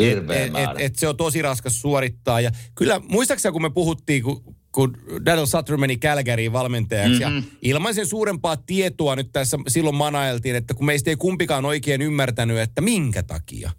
[0.00, 2.40] Hirveä et, et, et, se on tosi raskas suorittaa.
[2.40, 7.36] Ja kyllä, muistaakseni kun me puhuttiin, kun, kun Daryl Sutter meni Calgaryin valmentajaksi, mm-hmm.
[7.36, 12.02] ja ilman sen suurempaa tietoa nyt tässä silloin manailtiin, että kun meistä ei kumpikaan oikein
[12.02, 13.70] ymmärtänyt, että minkä takia.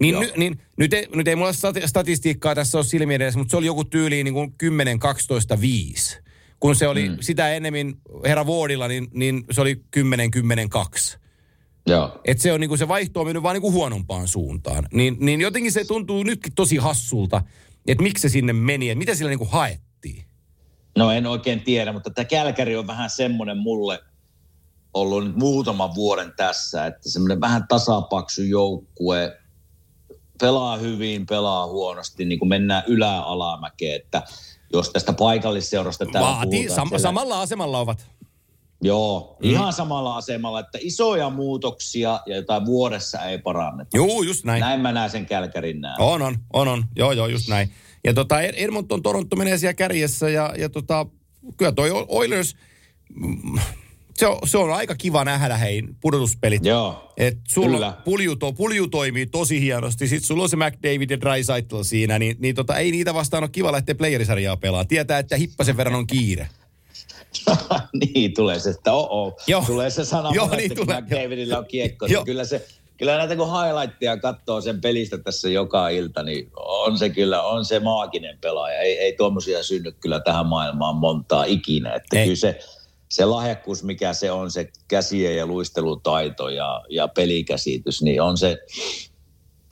[0.00, 0.22] Niin, Joo.
[0.22, 3.56] ny, niin nyt, ei, nyt ei mulla stati- statistiikkaa tässä ole silmien edessä, mutta se
[3.56, 6.18] oli joku tyyliin niin kuin 10, 12, 5.
[6.60, 7.16] Kun se oli mm.
[7.20, 7.94] sitä ennemmin
[8.24, 11.18] herra Wardilla, niin, niin se oli 10, 10, 2.
[11.86, 12.20] Joo.
[12.24, 14.88] Että se on niinku se vaihto on mennyt vaan niinku huonompaan suuntaan.
[14.92, 17.42] Niin, niin jotenkin se tuntuu nytkin tosi hassulta,
[17.86, 20.24] että miksi se sinne meni, että mitä sillä niinku haettiin.
[20.98, 24.00] No en oikein tiedä, mutta tämä Kälkäri on vähän semmoinen mulle
[24.94, 29.39] ollut nyt muutaman vuoden tässä, että semmoinen vähän tasapaksu joukkue,
[30.40, 34.22] pelaa hyvin, pelaa huonosti, niin kuin mennään ylä-alamäkeen, että
[34.72, 38.10] jos tästä paikallisseurasta täällä Vaatii, puhutaan, sam- siellä- samalla asemalla ovat.
[38.82, 39.50] Joo, mm.
[39.50, 43.96] ihan samalla asemalla, että isoja muutoksia ja jotain vuodessa ei paranneta.
[43.96, 44.60] Juu, just näin.
[44.60, 46.02] Näin mä näen sen Kälkärin näin.
[46.02, 46.84] On, on, on, on.
[46.96, 47.72] Joo, joo, just näin.
[48.04, 51.06] Ja tota, Ed- Edmonton, Toronto menee siellä kärjessä ja, ja tota,
[51.56, 52.56] kyllä toi Oilers,
[53.14, 53.58] mm,
[54.20, 56.64] se on, se on aika kiva nähdä hei pudotuspelit.
[56.64, 57.92] Joo, Et sulla Kyllä.
[58.04, 60.08] pulju, to, pulju toimii tosi hienosti.
[60.08, 63.50] Sitten sulla on se McDavid ja Drysaitel siinä, niin, niin tota, ei niitä vastaan ole
[63.50, 64.84] kiva lähteä playerisarjaa pelaa.
[64.84, 66.48] Tietää, että hippasen verran on kiire.
[68.14, 69.64] niin tulee se, että oo, Joo.
[69.66, 71.00] tulee se sana, Joo, että niin kun tulee.
[71.00, 72.06] McDavidillä on kiekko.
[72.06, 72.66] Niin kyllä se,
[72.96, 77.64] kyllä näitä kun highlightteja katsoo sen pelistä tässä joka ilta, niin on se kyllä, on
[77.64, 78.78] se maaginen pelaaja.
[78.78, 81.94] Ei, ei tuommoisia synny kyllä tähän maailmaan montaa ikinä.
[81.94, 82.24] Että Ei.
[82.24, 82.58] kyllä se,
[83.10, 88.58] se lahjakkuus, mikä se on, se käsien ja luistelutaito ja, ja pelikäsitys, niin on se,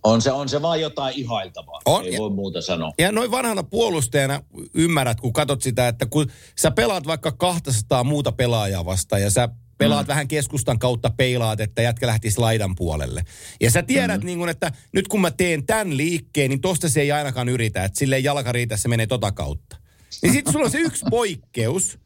[0.03, 1.81] On se, on se vaan jotain ihailtavaa.
[1.85, 2.93] On, Ei ja- voi muuta sanoa.
[2.99, 4.43] Ja noin vanhana puolustajana
[4.75, 9.49] ymmärrät, kun katsot sitä, että kun sä pelaat vaikka 200 muuta pelaajaa vastaan ja sä
[9.79, 10.09] pelaat mm.
[10.09, 13.23] vähän keskustan kautta peilaat, että jätkä lähtisi laidan puolelle.
[13.61, 14.27] Ja sä tiedät, mm.
[14.27, 17.85] niin kun, että nyt kun mä teen tämän liikkeen, niin tosta se ei ainakaan yritä,
[17.85, 19.77] että silleen jalka riitä, se menee tota kautta.
[20.23, 21.99] Niin sitten sulla on se yksi poikkeus,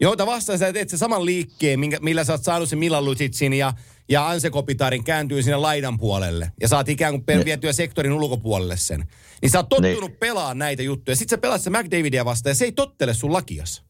[0.00, 3.52] jota vastaan sä teet se saman liikkeen, minkä, millä sä oot saanut sen Milan Lucicin
[3.52, 3.72] ja,
[4.08, 6.52] ja Anse Kopitarin kääntyy sinne laidan puolelle.
[6.60, 9.04] Ja saat ikään kuin per, vietyä sektorin ulkopuolelle sen.
[9.42, 10.16] Niin sä oot tottunut Niin.
[10.20, 11.16] pelaa näitä juttuja.
[11.16, 13.82] Sitten sä pelaat se McDavidia vastaan ja se ei tottele sun lakias.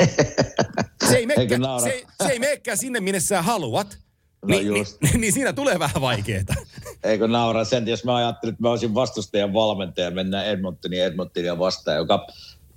[1.08, 1.26] Se ei,
[1.58, 1.84] naura?
[1.84, 3.98] se, ei- se ei meekään sinne, minne sä haluat.
[4.42, 4.96] No Niin, just.
[5.02, 6.54] niin, niin siinä tulee vähän vaikeeta.
[7.04, 11.58] Eikö naura sen, jos mä ajattelin, että mä olisin vastustajan valmentaja ja mennään Edmontonia Edmontonia
[11.58, 12.26] vastaan, joka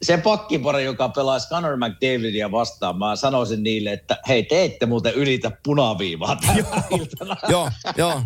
[0.03, 5.13] se pakkipari, joka pelaa Connor McDavidia vastaan, mä sanoisin niille, että hei, te ette muuten
[5.13, 6.63] ylitä punaviivaa tänä
[6.99, 7.37] iltana.
[7.49, 8.21] joo, joo,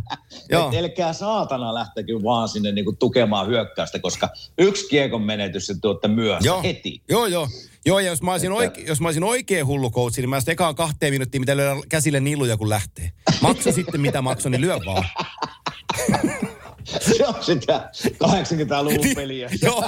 [0.49, 0.71] joo.
[0.73, 6.47] Elkää saatana lähtekö vaan sinne niinku tukemaan hyökkäystä, koska yksi kiekon menetys se tuotte myöhässä
[6.47, 6.63] Joo.
[6.63, 7.01] heti.
[7.09, 7.47] Joo, joo.
[7.85, 10.39] Joo, ja jos mä olisin, Että- oike, jos mä olisin oikein hullu coachi, niin mä
[10.39, 13.11] sitten ekaan kahteen minuuttiin, mitä lyödä käsille niluja, kun lähtee.
[13.41, 15.05] Makso sitten mitä makso, niin lyö vaan.
[17.01, 17.89] Se on sitä
[18.23, 19.49] 80-luvun peliä.
[19.63, 19.83] joo,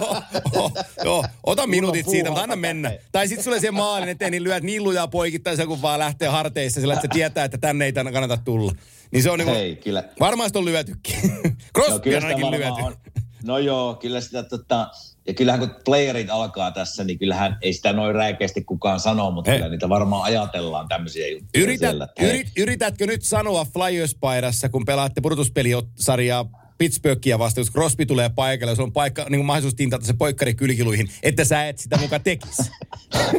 [0.54, 0.72] joo,
[1.04, 2.92] joo, ota minuutit siitä, mutta anna mennä.
[3.12, 6.94] Tai sitten sulle se maalin eteen, niin lyöt niluja poikittaisi, kun vaan lähtee harteissa, sillä
[6.94, 8.72] että se tietää, että tänne ei tänne kannata tulla.
[9.12, 10.04] Niin se on niinku, Hei, kyllä.
[10.20, 11.16] varmaan sitä on lyötykin.
[11.76, 12.82] Crosby on sitä ainakin lyöty.
[12.82, 12.96] on.
[13.44, 14.90] No joo, kyllä sitä tota,
[15.28, 19.52] ja kyllähän kun playerit alkaa tässä, niin kyllähän ei sitä noin räikeästi kukaan sano, mutta
[19.52, 22.08] kyllä niitä varmaan ajatellaan tämmöisiä juttuja Yrität, siellä.
[22.22, 26.46] yrit, yritätkö nyt sanoa Flyers-paidassa, kun pelaatte pudotuspelisarjaa
[26.80, 30.56] Pittsburghia vastaan, jos Crosby tulee paikalle, jos on paikka, niin kuin mahdollisuus tintata se poikkari
[30.56, 32.72] kylkiluihin, että sä et sitä muka tekisi.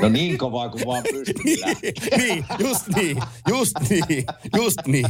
[0.00, 1.92] No niin kovaa kuin vaan pystyy lähteä.
[2.18, 3.16] niin, just niin,
[3.48, 4.24] just niin,
[4.56, 5.06] just niin.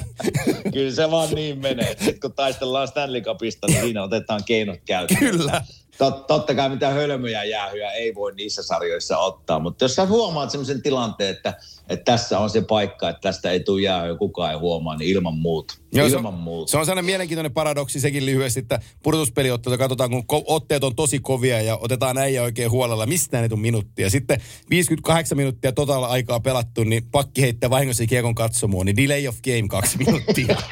[0.72, 1.97] Kyllä se vaan niin menee.
[1.99, 5.20] Sitten kun taistellaan Stanley Cupista, niin siinä otetaan keinot käyttöön.
[5.20, 5.64] Kyllä.
[6.01, 10.51] Tot, totta kai mitä hölmöjä jäähyjä ei voi niissä sarjoissa ottaa, mutta jos sä huomaat
[10.51, 11.55] sellaisen tilanteen, että,
[11.88, 15.34] että tässä on se paikka, että tästä ei tule jäähyä, kukaan ei huomaa, niin ilman
[15.34, 15.74] muuta.
[15.92, 16.70] Joo, se, ilman on, muuta.
[16.70, 21.18] se on sellainen mielenkiintoinen paradoksi sekin lyhyesti, että pudotuspeliotteita katsotaan, kun ko- otteet on tosi
[21.18, 24.11] kovia ja otetaan äijä oikein huolella, mistään ei tule minuuttia.
[24.11, 24.40] Sitten
[24.70, 29.68] 58 minuuttia totaalla aikaa pelattu, niin pakki heittää vahingossa kiekon katsomoon, niin delay of game
[29.68, 30.57] kaksi minuuttia.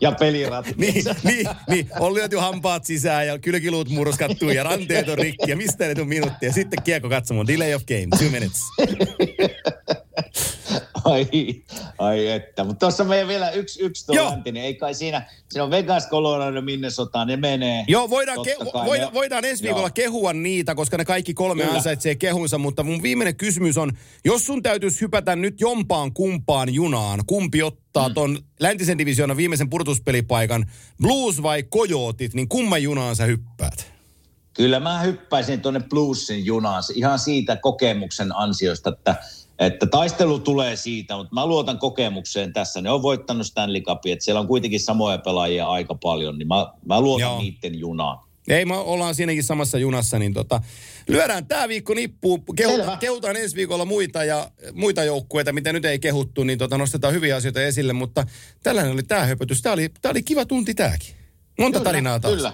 [0.00, 0.66] Ja pelirat.
[0.76, 5.56] niin, niin, niin, on lyöty hampaat sisään ja kylkiluut murskattu ja ranteet on rikki ja
[5.56, 6.52] mistä ei tule minuuttia.
[6.52, 8.60] Sitten kiekko katsomoon, delay of game, two minutes.
[11.04, 11.26] Ai,
[11.98, 12.64] ai että.
[12.64, 14.30] Mutta tuossa meidän vielä yksi, yksi tuo Joo.
[14.30, 17.84] länti, niin ei kai siinä, siinä on Vegas, Colorado, Minnesota, ne menee.
[17.88, 19.92] Joo, voidaan, Totta ke- kai voidaan, ne- voidaan ensi viikolla Joo.
[19.94, 21.76] kehua niitä, koska ne kaikki kolme Kyllä.
[21.76, 23.92] ansaitsee kehunsa, mutta mun viimeinen kysymys on,
[24.24, 28.14] jos sun täytyisi hypätä nyt jompaan kumpaan junaan, kumpi ottaa mm.
[28.14, 30.66] ton läntisen divisioonan viimeisen purtuspelipaikan,
[31.02, 33.92] Blues vai Coyotit, niin kumman junaan sä hyppäät?
[34.54, 39.16] Kyllä mä hyppäisin tuonne Bluesin junaan se ihan siitä kokemuksen ansiosta, että,
[39.66, 42.80] että taistelu tulee siitä, mutta mä luotan kokemukseen tässä.
[42.80, 46.72] Ne on voittanut Stanley Cupia, että siellä on kuitenkin samoja pelaajia aika paljon, niin mä,
[46.84, 47.38] mä luotan Joo.
[47.38, 48.18] niiden junaan.
[48.48, 50.60] Ei, me ollaan siinäkin samassa junassa, niin tota,
[51.08, 52.96] lyödään tämä viikko nippuun, kehuta, Selvä.
[52.96, 57.36] kehutaan ensi viikolla muita, ja, muita joukkueita, mitä nyt ei kehuttu, niin tota, nostetaan hyviä
[57.36, 58.26] asioita esille, mutta
[58.62, 59.62] tällainen oli tämä höpötys.
[59.62, 61.14] Tämä oli, tää oli kiva tunti tämäkin.
[61.58, 62.34] Monta tarinaa taas.
[62.34, 62.52] Kyllä.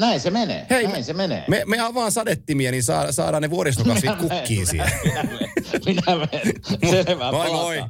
[0.00, 0.66] Näin se menee.
[0.70, 1.44] Hei, Näin se menee.
[1.48, 4.92] Me, me avaan sadettimia, niin saa, saadaan ne vuoristokasvit kukkiin siihen.
[5.86, 6.54] Minä menen.
[6.90, 7.30] Selvä.
[7.32, 7.84] Moi, moi.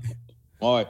[0.60, 0.86] Moi.